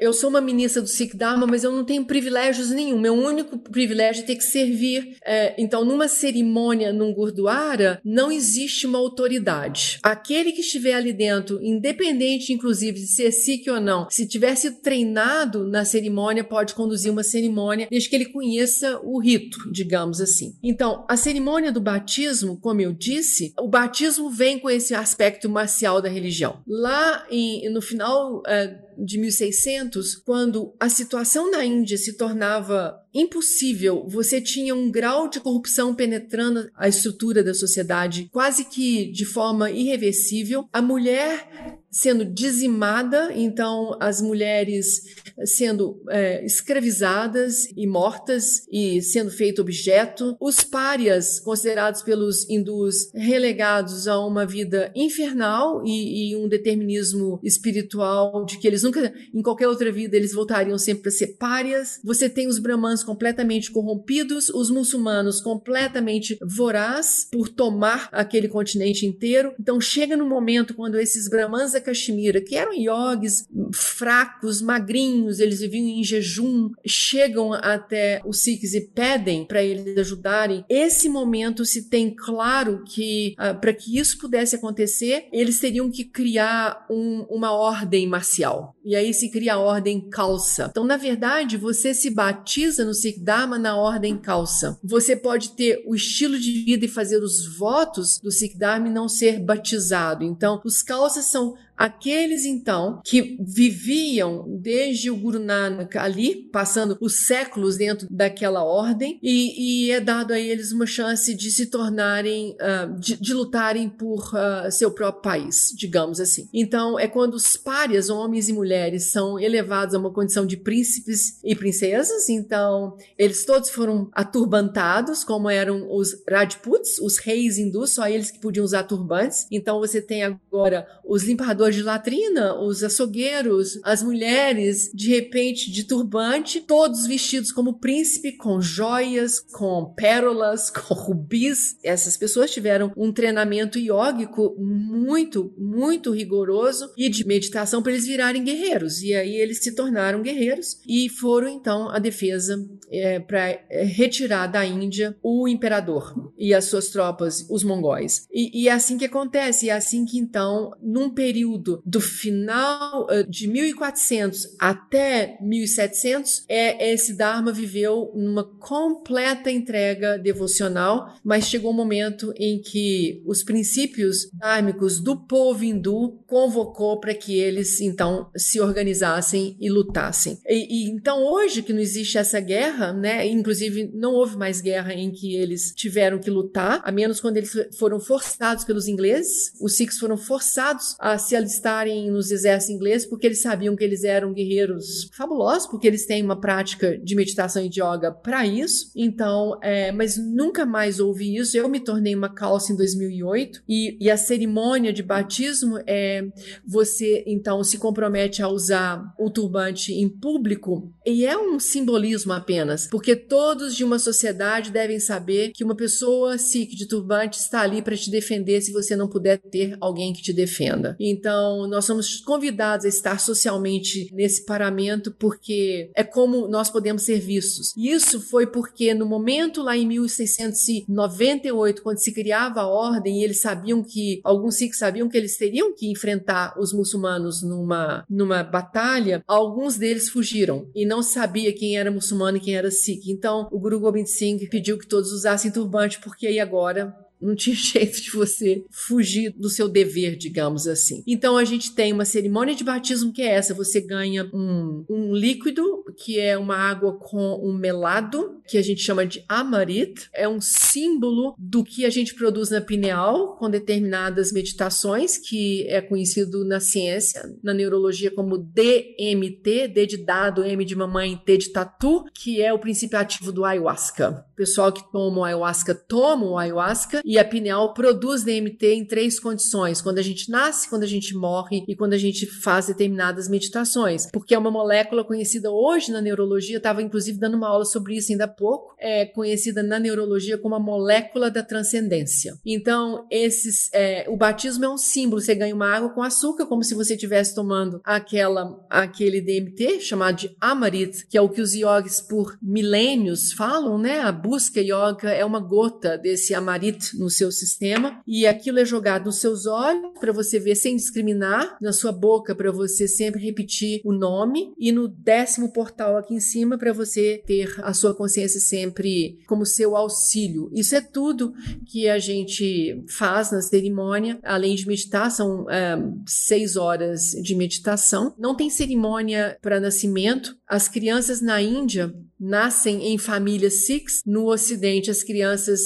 [0.00, 2.98] eu sou uma ministra do Sikh Dharma, mas eu não tenho privilégios nenhum.
[2.98, 5.16] Meu único privilégio é ter que servir.
[5.24, 9.98] É, então, numa cerimônia, num Gurdwara, não existe uma autoridade.
[10.02, 14.76] Aquele que estiver ali dentro, independente, inclusive, de ser Sikh ou não, se tiver sido
[14.76, 20.54] treinado na cerimônia, pode conduzir uma cerimônia, desde que ele conheça o rito, digamos assim.
[20.62, 26.00] Então, a cerimônia do batismo, como eu disse, o batismo vem com esse aspecto marcial
[26.00, 26.60] da religião.
[26.66, 34.06] Lá em, no final uh, de 1600, quando a situação na Índia se tornava impossível,
[34.08, 39.70] você tinha um grau de corrupção penetrando a estrutura da sociedade quase que de forma
[39.70, 40.68] irreversível.
[40.72, 45.02] A mulher sendo dizimada, então as mulheres
[45.44, 54.06] sendo é, escravizadas e mortas e sendo feito objeto, os párias considerados pelos hindus relegados
[54.06, 59.66] a uma vida infernal e, e um determinismo espiritual de que eles nunca, em qualquer
[59.66, 62.00] outra vida, eles voltariam sempre para ser párias.
[62.04, 69.52] Você tem os brahmanes completamente corrompidos, os muçulmanos completamente voraz por tomar aquele continente inteiro.
[69.58, 75.60] Então chega no momento quando esses brahmanes da Caxemira, que eram iogues fracos, magrinhos, eles
[75.60, 80.64] viviam em jejum, chegam até os Sikhs e pedem para eles ajudarem.
[80.68, 86.04] Esse momento se tem claro que uh, para que isso pudesse acontecer, eles teriam que
[86.04, 88.76] criar um, uma ordem marcial.
[88.84, 90.68] E aí se cria a ordem calça.
[90.70, 94.78] Então, na verdade, você se batiza no Sikh Dharma na ordem calça.
[94.82, 98.92] Você pode ter o estilo de vida e fazer os votos do Sikh Dharma e
[98.92, 100.24] não ser batizado.
[100.24, 107.24] Então, os calças são Aqueles então que viviam desde o Guru Nanak ali, passando os
[107.24, 112.56] séculos dentro daquela ordem, e, e é dado a eles uma chance de se tornarem,
[112.60, 116.48] uh, de, de, lutarem por uh, seu próprio país, digamos assim.
[116.52, 121.38] Então é quando os párias, homens e mulheres, são elevados a uma condição de príncipes
[121.44, 128.08] e princesas, então eles todos foram aturbantados, como eram os Rajputs, os reis hindus, só
[128.08, 129.46] eles que podiam usar turbantes.
[129.48, 135.84] Então você tem agora os limpadores de latrina, os açougueiros, as mulheres, de repente de
[135.84, 141.76] turbante, todos vestidos como príncipe, com joias, com pérolas, com rubis.
[141.82, 148.44] Essas pessoas tiveram um treinamento iógico muito, muito rigoroso e de meditação para eles virarem
[148.44, 149.02] guerreiros.
[149.02, 152.58] E aí eles se tornaram guerreiros e foram então a defesa
[152.90, 158.26] é, para é, retirar da Índia o imperador e as suas tropas, os mongóis.
[158.32, 163.06] E, e é assim que acontece, é assim que então, num período período do final
[163.28, 171.76] de 1400 até 1700, é, esse Dharma viveu numa completa entrega devocional, mas chegou um
[171.76, 178.60] momento em que os princípios dármicos do povo hindu convocou para que eles então se
[178.60, 180.38] organizassem e lutassem.
[180.46, 183.26] E, e, então hoje que não existe essa guerra, né?
[183.26, 187.52] Inclusive não houve mais guerra em que eles tiveram que lutar, a menos quando eles
[187.78, 189.52] foram forçados pelos ingleses.
[189.60, 194.04] Os Sikhs foram forçados a se alistarem nos exércitos ingleses porque eles sabiam que eles
[194.04, 198.90] eram guerreiros fabulosos, porque eles têm uma prática de meditação e de yoga para isso.
[198.94, 201.56] Então, é, mas nunca mais ouvi isso.
[201.56, 206.22] Eu me tornei uma calça em 2008 e, e a cerimônia de batismo é
[206.66, 212.86] você então se compromete a usar o turbante em público e é um simbolismo apenas,
[212.90, 217.80] porque todos de uma sociedade devem saber que uma pessoa sikh de turbante está ali
[217.80, 220.96] para te defender se você não puder ter alguém que te defenda.
[221.00, 227.02] Então então, nós somos convidados a estar socialmente nesse paramento porque é como nós podemos
[227.02, 227.72] ser vistos.
[227.76, 233.84] Isso foi porque no momento lá em 1698, quando se criava a ordem eles sabiam
[233.84, 239.76] que, alguns sikhs sabiam que eles teriam que enfrentar os muçulmanos numa, numa batalha, alguns
[239.76, 243.08] deles fugiram e não sabia quem era muçulmano e quem era sikh.
[243.08, 247.54] Então, o Guru Gobind Singh pediu que todos usassem turbante porque aí agora não tinha
[247.56, 251.02] jeito de você fugir do seu dever, digamos assim.
[251.06, 255.14] Então a gente tem uma cerimônia de batismo que é essa: você ganha um, um
[255.14, 260.28] líquido que é uma água com um melado que a gente chama de Amarit, é
[260.28, 266.44] um símbolo do que a gente produz na pineal com determinadas meditações, que é conhecido
[266.44, 272.04] na ciência, na neurologia como DMT, D de dado, M de mamãe, T de tatu,
[272.14, 274.24] que é o princípio ativo do ayahuasca.
[274.38, 279.18] Pessoal que toma o ayahuasca toma o ayahuasca e a pineal produz DMT em três
[279.18, 283.28] condições: quando a gente nasce, quando a gente morre e quando a gente faz determinadas
[283.28, 287.96] meditações, porque é uma molécula conhecida hoje na neurologia, estava inclusive dando uma aula sobre
[287.96, 292.38] isso ainda há pouco, é conhecida na neurologia como a molécula da transcendência.
[292.46, 296.62] Então, esses, é, o batismo é um símbolo, você ganha uma água com açúcar, como
[296.62, 301.54] se você estivesse tomando aquela, aquele DMT chamado de Amarit, que é o que os
[301.54, 303.98] yogis por milênios falam, né?
[303.98, 309.06] A busca yoga é uma gota desse Amarit no seu sistema e aquilo é jogado
[309.06, 313.80] nos seus olhos para você ver sem discriminar, na sua boca para você sempre repetir
[313.86, 318.38] o nome e no décimo portal aqui em cima para você ter a sua consciência
[318.38, 320.50] sempre como seu auxílio.
[320.52, 321.32] Isso é tudo
[321.64, 325.74] que a gente faz na cerimônia, além de meditar, são é,
[326.06, 328.14] seis horas de meditação.
[328.18, 330.36] Não tem cerimônia para nascimento.
[330.46, 334.02] As crianças na Índia nascem em famílias Sikhs.
[334.04, 335.60] No Ocidente, as crianças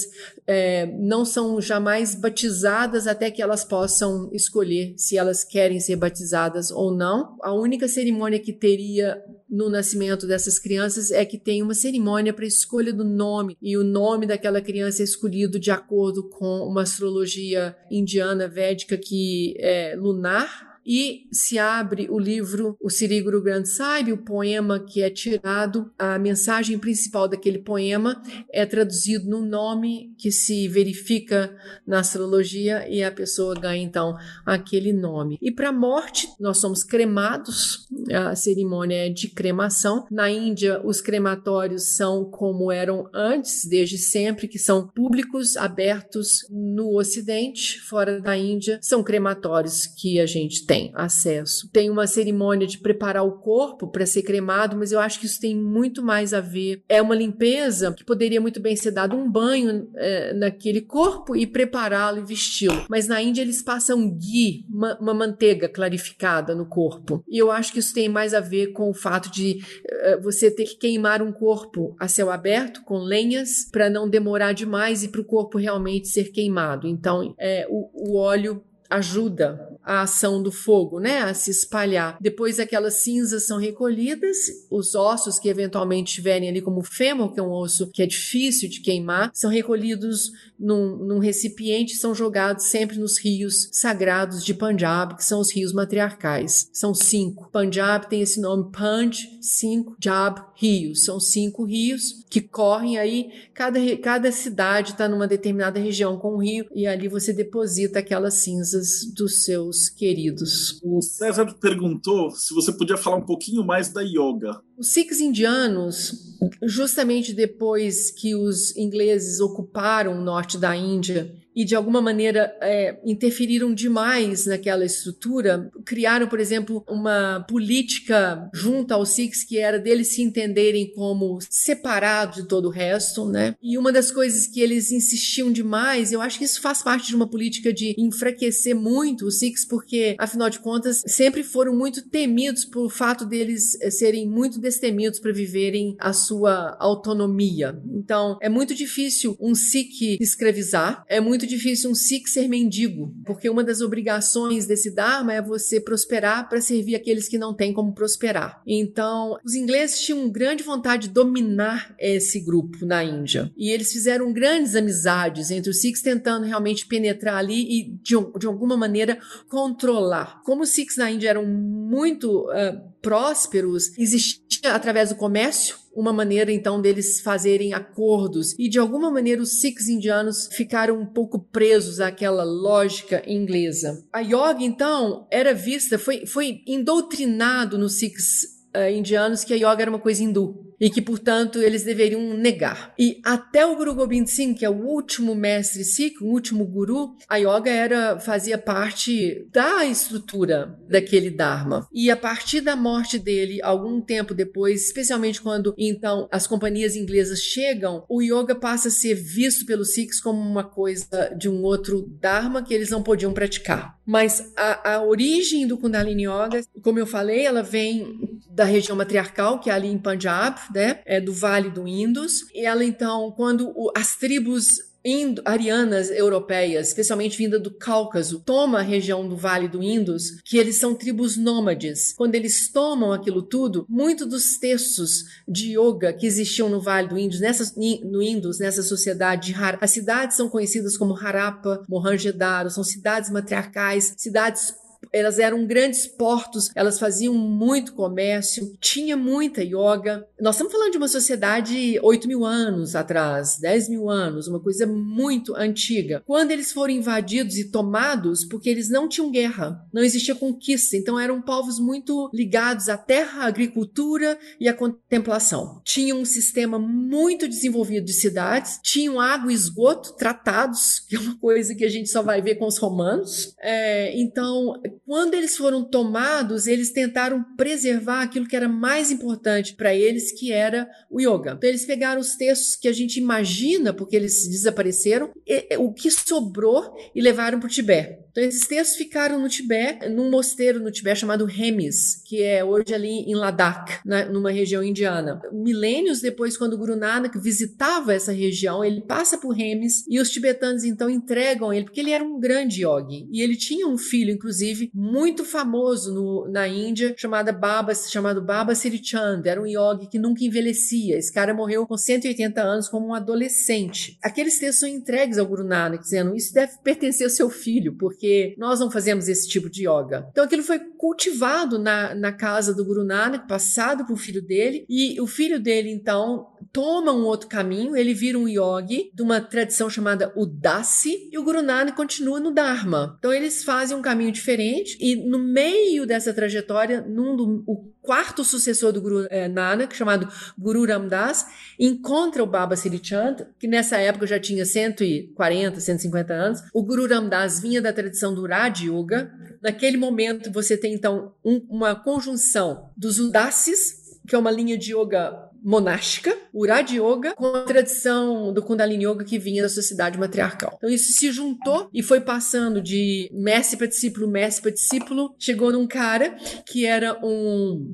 [0.47, 6.71] é, não são jamais batizadas até que elas possam escolher se elas querem ser batizadas
[6.71, 7.37] ou não.
[7.43, 12.47] A única cerimônia que teria no nascimento dessas crianças é que tem uma cerimônia para
[12.47, 17.77] escolha do nome e o nome daquela criança é escolhido de acordo com uma astrologia
[17.91, 24.13] indiana védica que é lunar e se abre o livro O Siri Guru Granth Sahib,
[24.13, 28.21] o poema que é tirado, a mensagem principal daquele poema
[28.53, 31.57] é traduzido no nome que se verifica
[31.87, 35.39] na astrologia e a pessoa ganha então aquele nome.
[35.41, 40.07] E para a morte, nós somos cremados, a cerimônia é de cremação.
[40.11, 46.97] Na Índia, os crematórios são como eram antes, desde sempre, que são públicos, abertos no
[46.97, 51.69] Ocidente, fora da Índia, são crematórios que a gente tem tem acesso.
[51.71, 55.39] Tem uma cerimônia de preparar o corpo para ser cremado, mas eu acho que isso
[55.39, 56.83] tem muito mais a ver.
[56.89, 61.47] É uma limpeza que poderia muito bem ser dado um banho é, naquele corpo e
[61.47, 62.87] prepará-lo e vesti-lo.
[62.89, 67.23] Mas na Índia eles passam ghee, uma, uma, manteiga clarificada no corpo.
[67.29, 70.51] E eu acho que isso tem mais a ver com o fato de é, você
[70.51, 75.09] ter que queimar um corpo a céu aberto com lenhas para não demorar demais e
[75.09, 76.89] para o corpo realmente ser queimado.
[76.89, 82.17] Então, é, o, o óleo ajuda a ação do fogo, né, a se espalhar.
[82.21, 84.37] Depois aquelas cinzas são recolhidas,
[84.71, 88.69] os ossos que eventualmente estiverem ali como fêmur, que é um osso que é difícil
[88.69, 95.17] de queimar, são recolhidos num, num recipiente, são jogados sempre nos rios sagrados de Punjab,
[95.17, 96.69] que são os rios matriarcais.
[96.73, 97.51] São cinco.
[97.51, 101.05] Punjab tem esse nome Panj, cinco, Jab, rios.
[101.05, 106.39] São cinco rios que correm aí, cada, cada cidade está numa determinada região com um
[106.39, 110.81] rio e ali você deposita aquelas cinzas dos seus queridos.
[110.83, 114.61] O César perguntou se você podia falar um pouquinho mais da yoga.
[114.77, 121.75] Os Sikhs indianos, justamente depois que os ingleses ocuparam o norte da Índia e de
[121.75, 129.45] alguma maneira é, interferiram demais naquela estrutura, criaram, por exemplo, uma política junto aos Sikhs
[129.45, 133.55] que era deles se entenderem como separados de todo o resto, né?
[133.63, 137.17] E uma das coisas que eles insistiam demais, eu acho que isso faz parte de
[137.17, 142.65] uma política de enfraquecer muito os Sikhs, porque afinal de contas sempre foram muito temidos
[142.65, 147.81] por fato deles é, serem muito destemidos para viverem a sua autonomia.
[147.93, 153.13] Então, é muito difícil um Sikh escravizar, é muito muito difícil um Sikh ser mendigo,
[153.25, 157.73] porque uma das obrigações desse Dharma é você prosperar para servir aqueles que não têm
[157.73, 158.63] como prosperar.
[158.67, 163.53] Então, os ingleses tinham grande vontade de dominar esse grupo na Índia.
[163.57, 168.47] E eles fizeram grandes amizades entre os Sikhs, tentando realmente penetrar ali e, de, de
[168.47, 169.19] alguma maneira,
[169.49, 170.43] controlar.
[170.45, 176.51] Como os Sikhs na Índia eram muito uh, prósperos, existia através do comércio uma maneira
[176.51, 182.01] então deles fazerem acordos e de alguma maneira os Sikhs indianos ficaram um pouco presos
[182.01, 184.03] àquela lógica inglesa.
[184.13, 188.45] A yoga então era vista, foi, foi indoctrinado nos Sikhs
[188.75, 192.93] uh, indianos que a yoga era uma coisa hindu e que, portanto, eles deveriam negar.
[192.99, 197.15] E até o Guru Gobind Singh, que é o último mestre Sikh, o último guru,
[197.29, 201.87] a yoga era fazia parte da estrutura daquele dharma.
[201.93, 207.39] E a partir da morte dele, algum tempo depois, especialmente quando então as companhias inglesas
[207.39, 212.09] chegam, o yoga passa a ser visto pelos Sikhs como uma coisa de um outro
[212.21, 213.97] dharma que eles não podiam praticar.
[214.05, 219.59] Mas a, a origem do Kundalini Yoga, como eu falei, ela vem da região matriarcal,
[219.61, 221.01] que é ali em Punjab, né?
[221.05, 222.47] É do Vale do Indus.
[222.55, 228.79] E ela então, quando o, as tribos Indo, arianas europeias, especialmente vinda do Cáucaso, toma
[228.79, 232.13] a região do Vale do Indus, que eles são tribos nômades.
[232.13, 237.19] Quando eles tomam aquilo tudo, muito dos textos de yoga que existiam no Vale do
[237.19, 243.29] Indus, nessa, no Indus, nessa sociedade, as cidades são conhecidas como Harappa, Mohenjo-daro, são cidades
[243.29, 244.73] matriarcais, cidades
[245.13, 250.27] elas eram grandes portos, elas faziam muito comércio, tinha muita yoga.
[250.41, 254.87] Nós estamos falando de uma sociedade 8 mil anos atrás, 10 mil anos, uma coisa
[254.87, 256.23] muito antiga.
[256.27, 261.19] Quando eles foram invadidos e tomados, porque eles não tinham guerra, não existia conquista, então
[261.19, 265.81] eram povos muito ligados à terra, à agricultura e à contemplação.
[265.85, 271.37] Tinham um sistema muito desenvolvido de cidades, tinham água e esgoto tratados, que é uma
[271.39, 273.55] coisa que a gente só vai ver com os romanos.
[273.61, 279.95] É, então, quando eles foram tomados, eles tentaram preservar aquilo que era mais importante para
[279.95, 281.53] eles, que era o yoga.
[281.53, 286.11] Então, eles pegaram os textos que a gente imagina, porque eles desapareceram, e, o que
[286.11, 288.22] sobrou e levaram para o Tibete.
[288.33, 292.95] Então, esses textos ficaram no Tibete, num mosteiro no Tibete chamado Remis, que é hoje
[292.95, 295.41] ali em Ladakh, na, numa região indiana.
[295.53, 300.83] Milênios depois, quando Guru Nanak visitava essa região, ele passa por Remis e os tibetanos
[300.83, 303.29] então entregam ele, porque ele era um grande yogi.
[303.31, 308.75] E ele tinha um filho, inclusive, muito famoso no, na Índia, chamado Baba, chamado Baba
[308.75, 309.43] Sirichand.
[309.45, 311.19] Era um yogi que nunca envelhecia.
[311.19, 314.19] Esse cara morreu com 180 anos como um adolescente.
[314.23, 318.22] Aqueles textos são entregues ao Guru Nanak, dizendo isso deve pertencer ao seu filho, porque
[318.23, 320.29] porque nós não fazemos esse tipo de yoga.
[320.31, 324.87] Então aquilo foi cultivado na, na casa do Guru Nanak, passado para o filho dele,
[324.89, 329.41] e o filho dele então toma um outro caminho, ele vira um yogi de uma
[329.41, 333.17] tradição chamada Udasi, e o Guru Nanak continua no Dharma.
[333.19, 338.43] Então eles fazem um caminho diferente, e no meio dessa trajetória, num do, o quarto
[338.43, 340.27] sucessor do Guru eh, Nanak, chamado
[340.59, 341.45] Guru Ramdas,
[341.79, 346.63] encontra o Baba Siri Chand, que nessa época já tinha 140, 150 anos.
[346.73, 349.31] O Guru Ramdas vinha da tradição do Raj Yoga.
[349.61, 354.95] Naquele momento você tem então um, uma conjunção dos Udasis, que é uma linha de
[354.95, 360.75] yoga monástica, o Yoga, com a tradição do Kundalini Yoga que vinha da sociedade matriarcal.
[360.77, 365.73] Então isso se juntou e foi passando de mestre para discípulo, mestre para discípulo, chegou
[365.73, 366.37] num cara
[366.67, 367.87] que era um,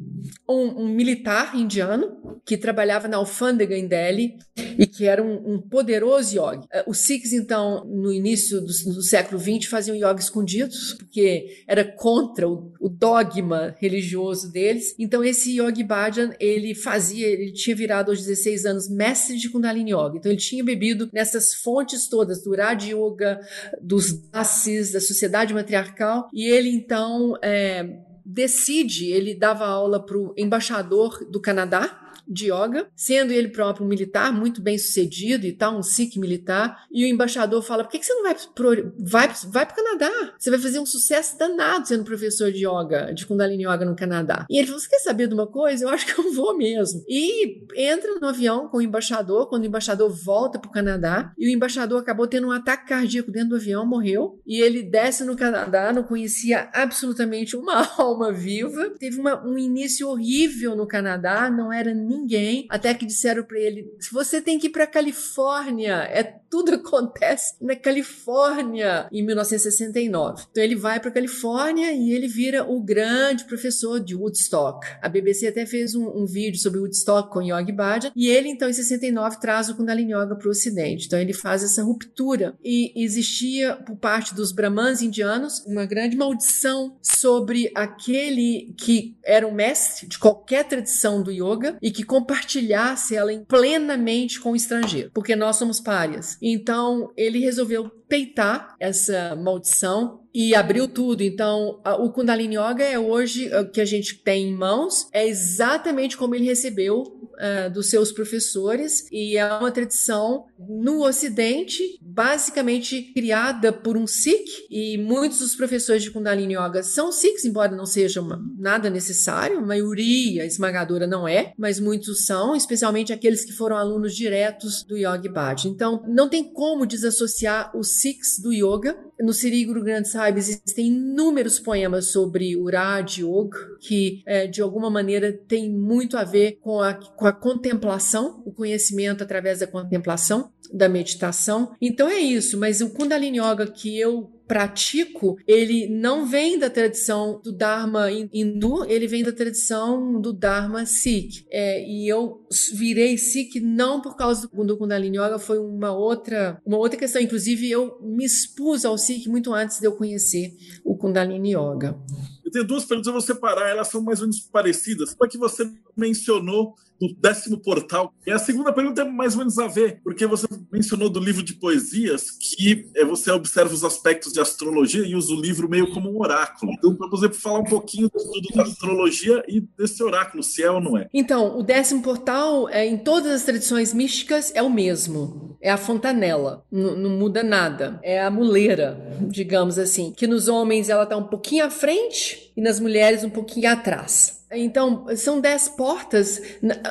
[0.49, 4.37] um, um, militar indiano que trabalhava na alfândega em Delhi
[4.79, 6.67] e que era um, um poderoso yogi.
[6.73, 11.85] Eh, os Sikhs, então, no início do, do século XX, faziam yoga escondidos, porque era
[11.85, 14.95] contra o, o dogma religioso deles.
[14.99, 19.93] Então esse Yogi Bhajan, ele fazia, ele tinha virado aos 16 anos mestre de Kundalini
[19.93, 20.17] Yoga.
[20.17, 23.41] Então ele tinha bebido nessas fontes todas do Raja Yoga,
[23.81, 30.35] dos Dasis, da sociedade matriarcal, e ele então é, decide, ele dava aula para o
[30.37, 35.77] embaixador do Canadá, de yoga, sendo ele próprio um militar muito bem sucedido e tal,
[35.77, 36.85] um Sikh militar.
[36.91, 40.35] E o embaixador fala: por que, que você não vai pro, vai, vai pro Canadá?
[40.39, 44.47] Você vai fazer um sucesso danado sendo professor de yoga, de Kundalini Yoga no Canadá.
[44.51, 45.85] E ele falou: você quer saber de uma coisa?
[45.85, 47.03] Eu acho que eu vou mesmo.
[47.09, 51.51] E entra no avião com o embaixador, quando o embaixador volta pro Canadá, e o
[51.51, 54.41] embaixador acabou tendo um ataque cardíaco dentro do avião, morreu.
[54.47, 58.91] E ele desce no Canadá, não conhecia absolutamente uma alma viva.
[58.99, 63.59] Teve uma, um início horrível no Canadá, não era ninguém ninguém, até que disseram para
[63.59, 70.45] ele: você tem que ir para Califórnia, é tudo acontece na Califórnia em 1969.
[70.51, 74.87] Então ele vai para Califórnia e ele vira o grande professor de Woodstock.
[75.01, 78.69] A BBC até fez um, um vídeo sobre Woodstock com Yogi Bhajan e ele então
[78.69, 81.07] em 69 traz o Kundalini Yoga para o Ocidente.
[81.07, 86.97] Então ele faz essa ruptura e existia por parte dos brahmanes indianos uma grande maldição
[87.03, 93.31] sobre aquele que era o mestre de qualquer tradição do yoga e que compartilhasse ela
[93.47, 96.39] plenamente com o estrangeiro, porque nós somos párias.
[96.41, 101.23] Então, ele resolveu peitar essa maldição e abriu tudo.
[101.23, 106.17] Então, o Kundalini Yoga é hoje o que a gente tem em mãos, é exatamente
[106.17, 113.73] como ele recebeu uh, dos seus professores e é uma tradição no Ocidente, basicamente criada
[113.73, 118.21] por um Sikh e muitos dos professores de Kundalini Yoga são Sikhs, embora não seja
[118.21, 123.77] uma, nada necessário, a maioria esmagadora não é, mas muitos são, especialmente aqueles que foram
[123.77, 125.69] alunos diretos do Yogi Bhajan.
[125.69, 128.99] Então, não tem como desassociar os Sikhs do Yoga.
[129.21, 134.91] No Siri Guru Granth Sahib existem inúmeros poemas sobre o Yoga, que é, de alguma
[134.91, 140.48] maneira tem muito a ver com a, com a contemplação, o conhecimento através da contemplação,
[140.73, 141.73] da meditação.
[141.81, 147.39] Então é isso, mas o Kundalini Yoga que eu pratico, ele não vem da tradição
[147.45, 151.45] do Dharma hindu, ele vem da tradição do Dharma Sikh.
[151.51, 156.61] É, e eu virei Sikh não por causa do, do Kundalini Yoga, foi uma outra,
[156.65, 157.21] uma outra questão.
[157.21, 161.99] Inclusive, eu me expus ao Sikh muito antes de eu conhecer o Kundalini Yoga.
[162.43, 165.15] Eu tenho duas perguntas, eu vou separar, elas são mais ou menos parecidas.
[165.21, 168.13] Uma que você mencionou do décimo portal.
[168.27, 171.43] E a segunda pergunta é mais ou menos a ver, porque você mencionou do livro
[171.43, 175.93] de poesias que é, você observa os aspectos de astrologia e usa o livro meio
[175.93, 176.73] como um oráculo.
[176.73, 180.71] Então, para você falar um pouquinho do estudo da astrologia e desse oráculo, se é
[180.71, 181.09] ou não é.
[181.13, 185.57] Então, o décimo portal, é, em todas as tradições místicas, é o mesmo.
[185.61, 186.65] É a fontanela.
[186.71, 187.99] N não muda nada.
[188.03, 190.13] É a muleira, digamos assim.
[190.17, 194.38] Que nos homens ela está um pouquinho à frente e nas mulheres um pouquinho atrás.
[194.53, 196.41] Então, são dez portas.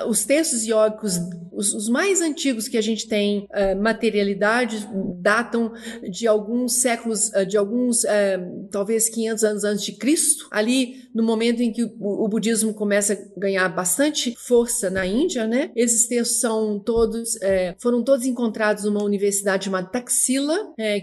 [0.08, 1.20] Os textos iógicos,
[1.52, 4.88] os, os mais antigos que a gente tem uh, materialidade,
[5.20, 5.74] datam
[6.10, 10.48] de alguns séculos, uh, de alguns, uh, talvez 500 anos antes de Cristo.
[10.52, 15.48] Ali, no momento em que o, o, budismo começa a ganhar bastante força na Índia,
[15.48, 15.72] né?
[15.76, 17.32] Esses textos são todos,
[17.80, 20.56] foram todos encontrados numa universidade chamada Taxila,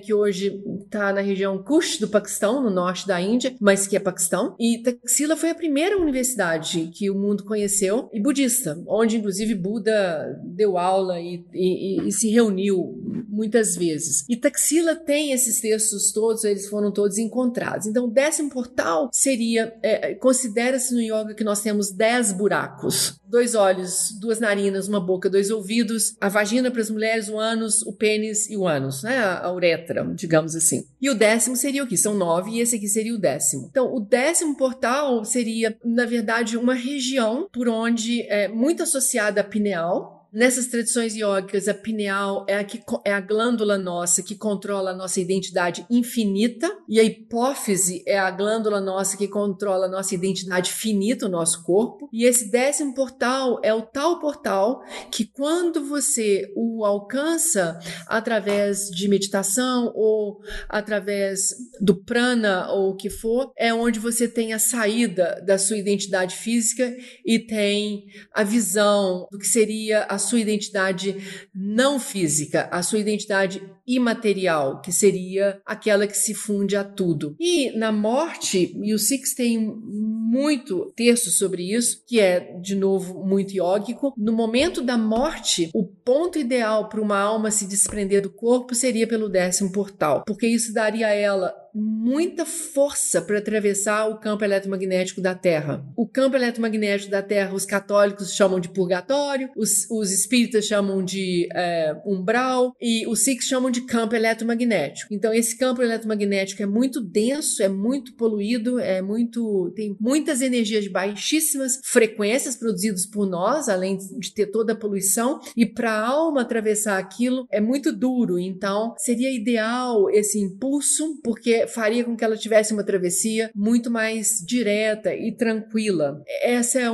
[0.05, 4.01] que hoje está na região Kush do Paquistão, no norte da Índia, mas que é
[4.01, 4.55] Paquistão.
[4.61, 6.44] E Taxila foi a primeira universidade
[6.93, 12.29] que o mundo conheceu, e budista, onde inclusive Buda deu aula e, e, e se
[12.31, 14.25] reuniu muitas vezes.
[14.29, 17.87] E Taxila tem esses textos todos, eles foram todos encontrados.
[17.87, 23.19] Então, o décimo portal seria, é, considera-se no yoga que nós temos dez buracos.
[23.29, 27.83] Dois olhos, duas narinas, uma boca, dois ouvidos, a vagina para as mulheres, o ânus,
[27.83, 29.19] o pênis e o ânus, né?
[29.19, 30.85] A uretra, digamos assim.
[31.01, 31.97] E o décimo seria o que?
[31.97, 33.67] São nove e esse aqui seria o décimo.
[33.71, 39.41] Então, o décimo portal seria, na verdade, verdade, uma região por onde é muito associada
[39.41, 44.35] à pineal, Nessas tradições iógicas, a pineal é a, que, é a glândula nossa que
[44.35, 49.89] controla a nossa identidade infinita, e a hipófise é a glândula nossa que controla a
[49.89, 52.09] nossa identidade finita, o nosso corpo.
[52.13, 57.79] E esse décimo portal é o tal portal que, quando você o alcança
[58.09, 64.53] através de meditação ou através do prana ou o que for, é onde você tem
[64.53, 66.93] a saída da sua identidade física
[67.25, 71.17] e tem a visão do que seria a sua identidade
[71.55, 77.37] não física, a sua identidade imaterial, que seria aquela que se funde a tudo.
[77.39, 83.25] E na morte, e o Six tem muito texto sobre isso, que é, de novo,
[83.25, 84.13] muito iógico.
[84.17, 89.07] No momento da morte, o ponto ideal para uma alma se desprender do corpo seria
[89.07, 95.21] pelo décimo portal, porque isso daria a ela muita força para atravessar o campo eletromagnético
[95.21, 95.85] da Terra.
[95.97, 101.49] O campo eletromagnético da Terra, os católicos chamam de purgatório, os, os espíritas chamam de
[101.53, 105.13] é, umbral e os sikhs chamam de campo eletromagnético.
[105.13, 110.85] Então, esse campo eletromagnético é muito denso, é muito poluído, é muito tem muitas energias
[110.85, 116.07] de baixíssimas frequências produzidas por nós, além de ter toda a poluição, e para a
[116.07, 118.39] alma atravessar aquilo é muito duro.
[118.39, 124.43] Então, seria ideal esse impulso, porque faria com que ela tivesse uma travessia muito mais
[124.47, 126.23] direta e tranquila.
[126.43, 126.85] Essa é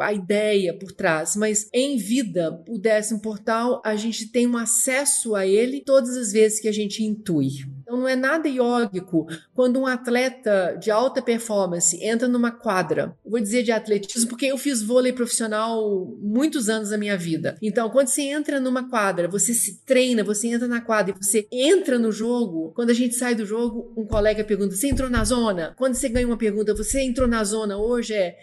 [0.00, 1.36] a ideia por trás.
[1.36, 6.29] Mas em vida, o décimo portal, a gente tem um acesso a ele todas as
[6.32, 7.64] vezes que a gente intui.
[7.90, 13.16] Então não é nada iógico quando um atleta de alta performance entra numa quadra.
[13.26, 17.58] Vou dizer de atletismo porque eu fiz vôlei profissional muitos anos da minha vida.
[17.60, 21.48] Então, quando você entra numa quadra, você se treina, você entra na quadra e você
[21.50, 22.70] entra no jogo.
[22.76, 25.74] Quando a gente sai do jogo, um colega pergunta: "Você entrou na zona?".
[25.76, 28.36] Quando você ganha uma pergunta: "Você entrou na zona hoje?" É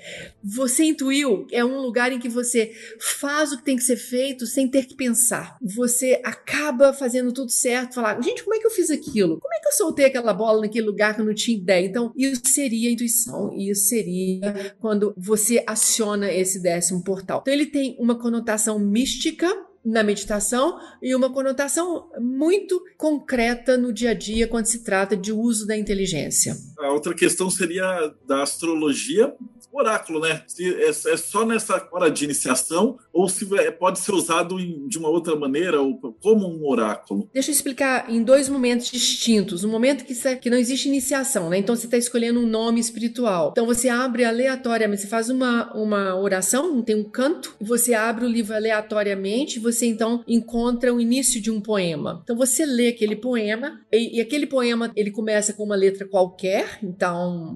[0.44, 4.46] você intuiu, é um lugar em que você faz o que tem que ser feito
[4.46, 5.58] sem ter que pensar.
[5.62, 9.60] Você acaba fazendo tudo certo, falar: "Gente, como é que eu fiz aquilo?" Como é
[9.60, 11.86] que eu soltei aquela bola naquele lugar que eu não tinha ideia?
[11.86, 17.40] Então, isso seria intuição, isso seria quando você aciona esse décimo portal.
[17.42, 19.48] Então, ele tem uma conotação mística
[19.88, 25.32] na meditação e uma conotação muito concreta no dia a dia quando se trata de
[25.32, 26.58] uso da inteligência.
[26.80, 29.34] A outra questão seria da astrologia,
[29.72, 30.44] oráculo, né?
[30.48, 34.88] Se é, é, só nessa hora de iniciação ou se é, pode ser usado em,
[34.88, 37.30] de uma outra maneira ou como um oráculo.
[37.34, 39.64] Deixa eu explicar em dois momentos distintos.
[39.64, 41.58] Um momento que, que não existe iniciação, né?
[41.58, 43.50] Então você está escolhendo um nome espiritual.
[43.52, 48.26] Então você abre aleatoriamente, você faz uma, uma oração, tem um canto, e você abre
[48.26, 52.22] o livro aleatoriamente, você então encontra o início de um poema.
[52.24, 56.80] Então você lê aquele poema e, e aquele poema ele começa com uma letra qualquer,
[56.82, 57.56] então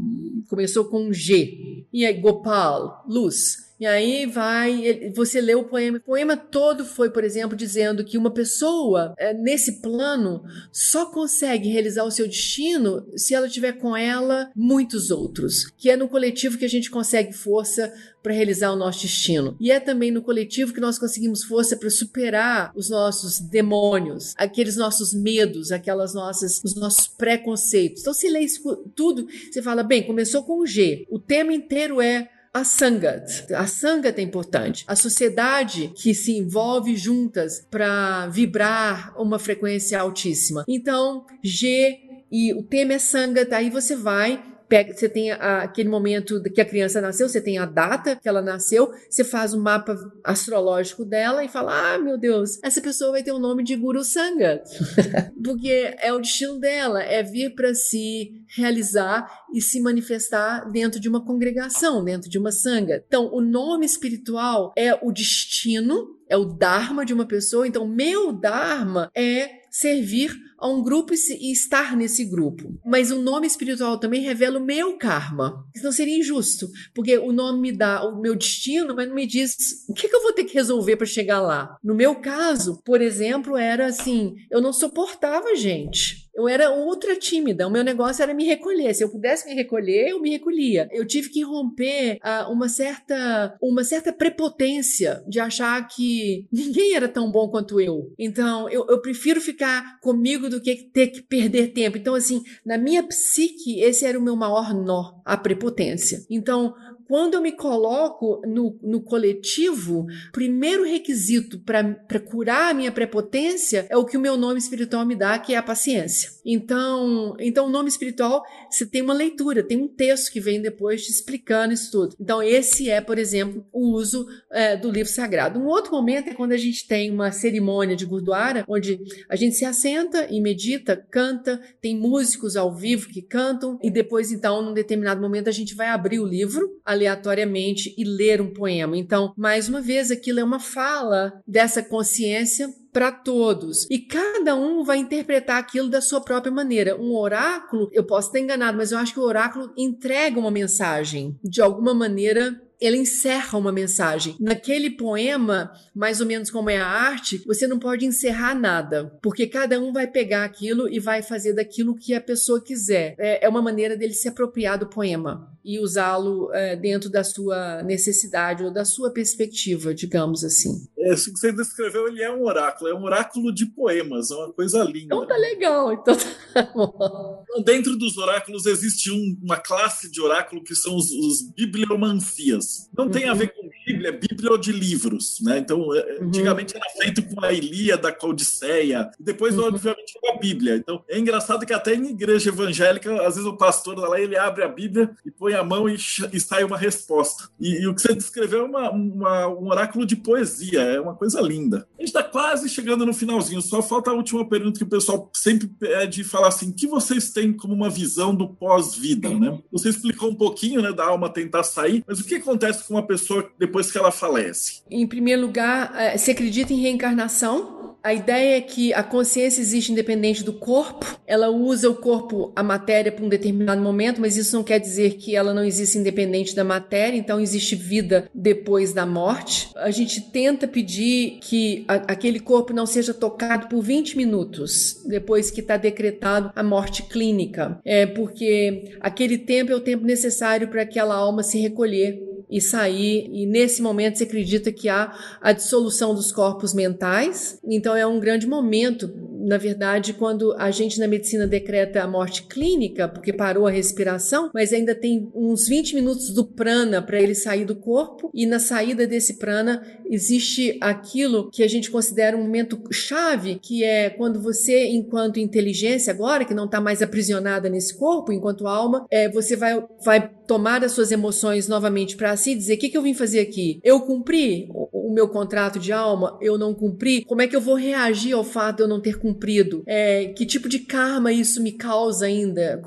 [0.50, 1.86] começou com um G.
[1.94, 3.71] E aí Gopal, luz.
[3.82, 5.98] E aí vai, você lê o poema.
[5.98, 11.68] O poema todo foi, por exemplo, dizendo que uma pessoa é, nesse plano só consegue
[11.68, 15.66] realizar o seu destino se ela tiver com ela muitos outros.
[15.76, 19.58] Que é no coletivo que a gente consegue força para realizar o nosso destino.
[19.60, 24.76] E é também no coletivo que nós conseguimos força para superar os nossos demônios, aqueles
[24.76, 28.02] nossos medos, aquelas nossas, os nossos preconceitos.
[28.02, 28.62] Então, se lê isso
[28.96, 31.08] tudo, você fala, bem, começou com o G.
[31.10, 33.54] O tema inteiro é a Sangat.
[33.54, 34.84] A Sangat é importante.
[34.88, 40.66] A sociedade que se envolve juntas para vibrar uma frequência altíssima.
[40.68, 42.00] Então, G
[42.32, 46.62] e o tema é Sangat, aí você vai pega, você tem a, aquele momento que
[46.62, 51.04] a criança nasceu, você tem a data que ela nasceu, você faz um mapa astrológico
[51.04, 54.64] dela e fala: ah, meu Deus, essa pessoa vai ter o nome de Guru Sangha,
[55.44, 61.10] porque é o destino dela, é vir para se realizar e se manifestar dentro de
[61.10, 63.04] uma congregação, dentro de uma sanga.
[63.08, 67.68] Então, o nome espiritual é o destino, é o dharma de uma pessoa.
[67.68, 72.80] Então, meu dharma é servir a um grupo e estar nesse grupo.
[72.86, 75.66] Mas o nome espiritual também revela o meu karma.
[75.74, 79.56] Isso seria injusto, porque o nome me dá o meu destino, mas não me diz
[79.90, 81.78] o que, que eu vou ter que resolver para chegar lá.
[81.84, 86.21] No meu caso, por exemplo, era assim: eu não suportava gente.
[86.34, 88.94] Eu era ultra tímida, o meu negócio era me recolher.
[88.94, 90.88] Se eu pudesse me recolher, eu me recolhia.
[90.92, 97.08] Eu tive que romper uh, uma certa uma certa prepotência de achar que ninguém era
[97.08, 98.14] tão bom quanto eu.
[98.18, 101.98] Então, eu, eu prefiro ficar comigo do que ter que perder tempo.
[101.98, 106.26] Então, assim, na minha psique, esse era o meu maior nó, a prepotência.
[106.30, 106.74] Então,
[107.12, 111.84] quando eu me coloco no, no coletivo, primeiro requisito para
[112.22, 115.58] curar a minha prepotência é o que o meu nome espiritual me dá, que é
[115.58, 116.30] a paciência.
[116.46, 121.06] Então, então o nome espiritual, você tem uma leitura, tem um texto que vem depois
[121.06, 122.16] te explicando isso tudo.
[122.18, 125.60] Então, esse é, por exemplo, o uso é, do livro sagrado.
[125.60, 128.98] Um outro momento é quando a gente tem uma cerimônia de Gurdwara, onde
[129.28, 134.32] a gente se assenta e medita, canta, tem músicos ao vivo que cantam, e depois,
[134.32, 138.54] então, num determinado momento, a gente vai abrir o livro, a aleatoriamente e ler um
[138.54, 138.98] poema.
[138.98, 143.88] Então, mais uma vez, aquilo é uma fala dessa consciência para todos.
[143.90, 147.00] E cada um vai interpretar aquilo da sua própria maneira.
[147.00, 151.38] Um oráculo, eu posso estar enganado, mas eu acho que o oráculo entrega uma mensagem.
[151.44, 154.36] De alguma maneira, ele encerra uma mensagem.
[154.40, 159.46] Naquele poema, mais ou menos como é a arte, você não pode encerrar nada, porque
[159.46, 163.16] cada um vai pegar aquilo e vai fazer daquilo que a pessoa quiser.
[163.20, 167.84] É, é uma maneira dele se apropriar do poema e usá-lo é, dentro da sua
[167.84, 170.88] necessidade ou da sua perspectiva, digamos assim.
[171.02, 174.36] É, isso que você descreveu, ele é um oráculo, é um oráculo de poemas, é
[174.36, 175.16] uma coisa linda.
[175.16, 176.16] Então tá legal, então
[176.54, 177.44] tá bom.
[177.44, 182.90] Então, dentro dos oráculos existe um, uma classe de oráculo que são os, os bibliomancias.
[182.96, 183.12] Não uhum.
[183.12, 183.61] tem a ver com
[184.02, 185.60] Bíblia, é Bíblia de livros, né?
[185.60, 186.28] Então, é, uhum.
[186.28, 189.66] antigamente era feito com a Ilíada, com a Odisseia, e depois, uhum.
[189.66, 190.78] obviamente, com a Bíblia.
[190.78, 194.64] Então, é engraçado que até em igreja evangélica, às vezes o pastor lá, ele abre
[194.64, 195.96] a Bíblia e põe põe a mão e,
[196.32, 197.50] e sai uma resposta.
[197.60, 201.16] E, e, o que você descreveu é uma, uma, um oráculo de poesia, é uma
[201.16, 201.88] coisa linda.
[201.98, 205.30] A gente está quase chegando no finalzinho, só falta a última pergunta que o pessoal
[205.34, 209.30] sempre pede falar assim: o que vocês têm como uma visão do pós-vida?
[209.30, 209.60] Né?
[209.72, 213.06] Você explicou um pouquinho né, da alma tentar sair, mas o que acontece com uma
[213.06, 214.82] pessoa depois que ela falece?
[214.90, 217.82] Em primeiro lugar, é, você acredita em reencarnação?
[218.04, 222.64] A ideia é que a consciência existe independente do corpo, ela usa o corpo, a
[222.64, 226.56] matéria, para um determinado momento, mas isso não quer dizer que ela não existe independente
[226.56, 229.70] da matéria, então existe vida depois da morte.
[229.76, 235.52] A gente tenta pedir que a, aquele corpo não seja tocado por 20 minutos depois
[235.52, 240.82] que está decretado a morte clínica, é porque aquele tempo é o tempo necessário para
[240.82, 243.30] aquela alma se recolher e sair.
[243.32, 247.58] E nesse momento se acredita que há a dissolução dos corpos mentais.
[247.64, 249.10] Então é um grande momento
[249.42, 254.52] na verdade, quando a gente na medicina decreta a morte clínica, porque parou a respiração,
[254.54, 258.60] mas ainda tem uns 20 minutos do prana para ele sair do corpo, e na
[258.60, 264.42] saída desse prana existe aquilo que a gente considera um momento chave, que é quando
[264.42, 269.56] você, enquanto inteligência, agora que não está mais aprisionada nesse corpo, enquanto alma, é, você
[269.56, 273.14] vai, vai tomar as suas emoções novamente para si dizer: o que, que eu vim
[273.14, 273.80] fazer aqui?
[273.82, 276.38] Eu cumpri o, o meu contrato de alma?
[276.42, 277.24] Eu não cumpri?
[277.24, 279.82] Como é que eu vou reagir ao fato de eu não ter cumprido?
[279.88, 282.82] É, que tipo de karma isso me causa ainda?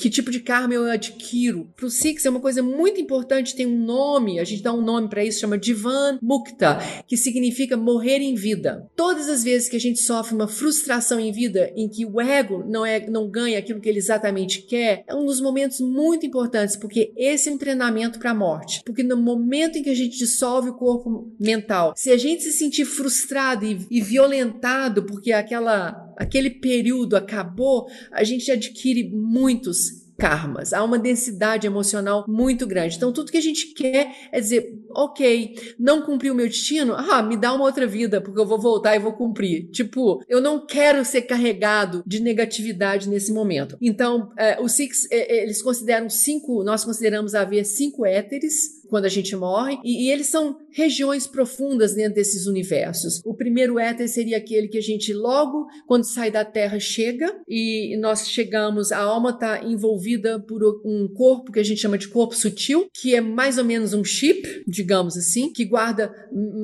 [0.00, 1.68] Que tipo de karma eu adquiro.
[1.76, 4.80] Para o Six é uma coisa muito importante, tem um nome, a gente dá um
[4.80, 8.88] nome para isso, chama Divan Mukta, que significa morrer em vida.
[8.96, 12.64] Todas as vezes que a gente sofre uma frustração em vida, em que o ego
[12.66, 16.76] não, é, não ganha aquilo que ele exatamente quer, é um dos momentos muito importantes,
[16.76, 18.80] porque esse é um treinamento para a morte.
[18.86, 22.52] Porque no momento em que a gente dissolve o corpo mental, se a gente se
[22.52, 30.74] sentir frustrado e, e violentado porque aquela aquele período acabou, a gente adquire muitos karmas.
[30.74, 32.94] Há uma densidade emocional muito grande.
[32.94, 37.22] Então, tudo que a gente quer é dizer, ok, não cumpri o meu destino, ah,
[37.22, 39.70] me dá uma outra vida, porque eu vou voltar e vou cumprir.
[39.70, 43.78] Tipo, eu não quero ser carregado de negatividade nesse momento.
[43.80, 49.08] Então, é, os Six, é, eles consideram cinco, nós consideramos haver cinco éteres quando a
[49.08, 53.22] gente morre, e, e, eles são regiões profundas dentro desses universos.
[53.24, 57.96] O primeiro éter seria aquele que a gente logo, quando sai da Terra, chega, e
[57.98, 62.34] nós chegamos, a alma está envolvida por um corpo que a gente chama de corpo
[62.34, 66.12] sutil, que é mais ou menos um chip, digamos assim, que guarda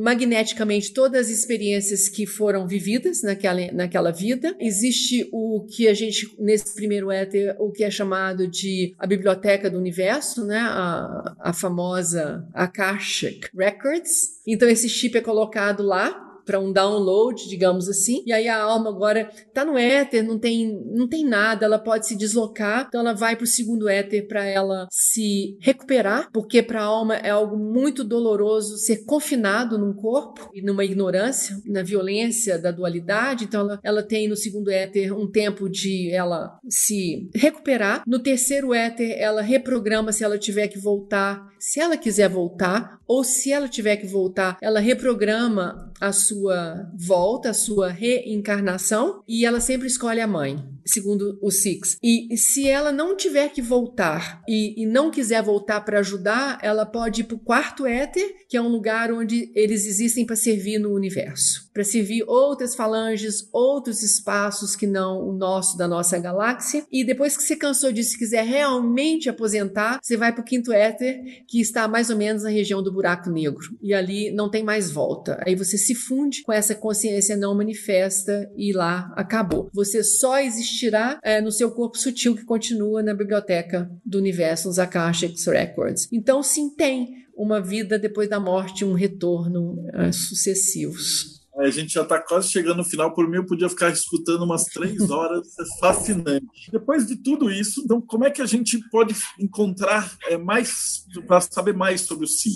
[0.03, 4.55] magneticamente todas as experiências que foram vividas naquela, naquela vida.
[4.59, 9.71] Existe o que a gente, nesse primeiro éter, o que é chamado de a biblioteca
[9.71, 10.59] do universo, né?
[10.59, 14.41] a, a famosa famosa Akashic Records.
[14.47, 18.23] Então esse chip é colocado lá para um download, digamos assim.
[18.25, 22.07] E aí a alma agora está no éter, não tem, não tem nada, ela pode
[22.07, 26.81] se deslocar, então ela vai para o segundo éter para ela se recuperar, porque para
[26.81, 32.59] a alma é algo muito doloroso ser confinado num corpo e numa ignorância, na violência
[32.59, 33.45] da dualidade.
[33.45, 38.05] Então ela, ela tem no segundo éter um tempo de ela se recuperar.
[38.07, 43.25] No terceiro éter ela reprograma se ela tiver que voltar, se ela quiser voltar, ou
[43.25, 49.61] se ela tiver que voltar, ela reprograma a sua volta, a sua reencarnação, e ela
[49.61, 51.97] sempre escolhe a mãe, segundo o Six.
[52.03, 56.87] E se ela não tiver que voltar e, e não quiser voltar para ajudar, ela
[56.87, 60.79] pode ir para o quarto éter, que é um lugar onde eles existem para servir
[60.79, 66.87] no universo para servir outras falanges, outros espaços que não o nosso da nossa galáxia.
[66.91, 70.73] E depois que você cansou disso, se quiser realmente aposentar, você vai para o quinto
[70.73, 73.77] éter, que está mais ou menos na região do buraco negro.
[73.83, 75.39] E ali não tem mais volta.
[75.47, 79.69] Aí você se funde com essa consciência não manifesta e lá acabou.
[79.75, 84.79] Você só existirá é, no seu corpo sutil que continua na biblioteca do universo, nos
[84.79, 86.09] Akashic Records.
[86.11, 91.36] Então, sim, tem uma vida depois da morte, um retorno é, sucessivos.
[91.59, 93.15] A gente já está quase chegando no final.
[93.15, 95.49] Por mim, eu podia ficar escutando umas três horas.
[95.59, 96.71] É fascinante.
[96.71, 101.41] Depois de tudo isso, então, como é que a gente pode encontrar é, mais, para
[101.41, 102.51] saber mais sobre o SI?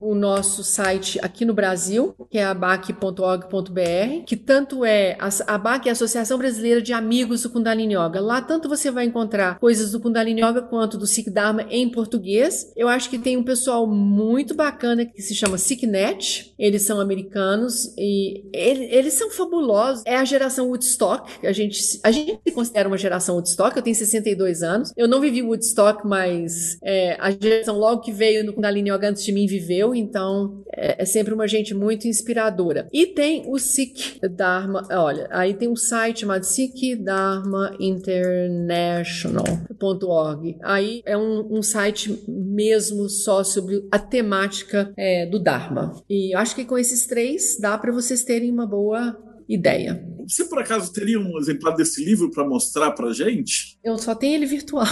[0.00, 5.90] O nosso site aqui no Brasil, que é abac.org.br, que tanto é a ABAC é
[5.90, 8.20] a Associação Brasileira de Amigos do Kundalini Yoga.
[8.20, 12.72] Lá tanto você vai encontrar coisas do Kundalini Yoga quanto do Sikh Dharma em português.
[12.76, 16.54] Eu acho que tem um pessoal muito bacana que se chama Sikhnet.
[16.58, 20.02] Eles são americanos e eles são fabulosos.
[20.06, 21.46] É a geração Woodstock.
[21.46, 23.76] A gente, a gente se considera uma geração Woodstock.
[23.76, 24.92] Eu tenho 62 anos.
[24.96, 29.24] Eu não vivi Woodstock, mas é, a geração logo que veio no Kundalini Yoga antes
[29.24, 29.94] de mim viveu.
[29.94, 32.88] Então é, é sempre uma gente muito inspiradora.
[32.92, 34.86] E tem o Sikh Dharma.
[34.90, 40.56] Olha, aí tem um site chamado Sikh Dharma International.org.
[40.62, 45.94] Aí é um, um, site mesmo só sobre a temática é, do Dharma.
[46.08, 49.16] E acho que com esses três dá para vocês terem uma boa
[49.48, 50.04] ideia.
[50.28, 53.78] Você, por acaso, teria um exemplar desse livro para mostrar para gente?
[53.82, 54.84] Eu só tenho ele virtual.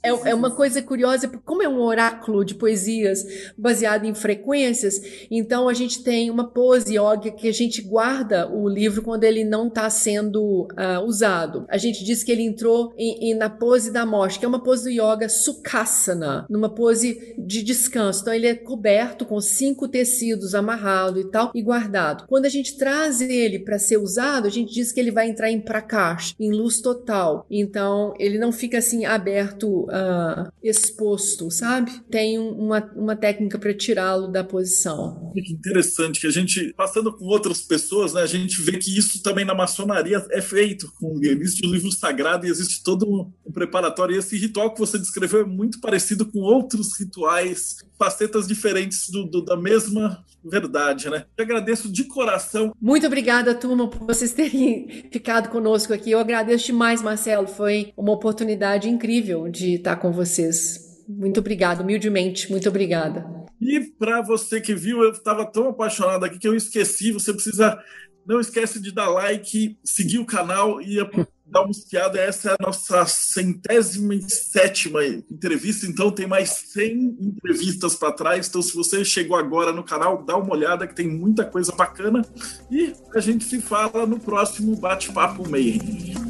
[0.00, 3.24] É, é, uma coisa curiosa, como é um oráculo de poesias
[3.58, 8.68] baseado em frequências, então a gente tem uma pose yoga que a gente guarda o
[8.68, 11.66] livro quando ele não está sendo uh, usado.
[11.68, 14.62] A gente diz que ele entrou em, em, na pose da morte, que é uma
[14.62, 18.20] pose do yoga sukhasana, numa pose de descanso.
[18.20, 22.26] Então ele é coberto com cinco tecidos amarrado e tal, e guardado.
[22.28, 25.50] Quando a gente traz ele para ser usado, a gente diz que ele vai entrar
[25.50, 27.46] em prakash, em luz total.
[27.50, 31.90] Então, ele não fica assim aberto, uh, exposto, sabe?
[32.10, 35.32] Tem uma, uma técnica para tirá-lo da posição.
[35.34, 39.22] Que interessante que a gente, passando com outras pessoas, né, a gente vê que isso
[39.22, 40.92] também na maçonaria é feito.
[40.98, 44.14] Com, existe o livro sagrado e existe todo um preparatório.
[44.14, 49.24] E esse ritual que você descreveu é muito parecido com outros rituais, facetas diferentes do,
[49.24, 51.24] do da mesma verdade, né?
[51.36, 52.72] Eu agradeço de coração.
[52.80, 54.65] Muito obrigada, turma, por vocês terem
[55.10, 56.10] ficado conosco aqui.
[56.10, 57.46] Eu agradeço demais, Marcelo.
[57.46, 61.04] Foi uma oportunidade incrível de estar com vocês.
[61.08, 63.24] Muito obrigado, humildemente, muito obrigada.
[63.60, 67.12] E para você que viu, eu estava tão apaixonado aqui que eu esqueci.
[67.12, 67.78] Você precisa,
[68.26, 70.98] não esquece de dar like, seguir o canal e
[71.46, 77.16] dá uma espiada, essa é a nossa centésima e sétima entrevista, então tem mais 100
[77.20, 78.48] entrevistas para trás.
[78.48, 82.24] Então, se você chegou agora no canal, dá uma olhada que tem muita coisa bacana.
[82.70, 86.25] E a gente se fala no próximo Bate-Papo Meio.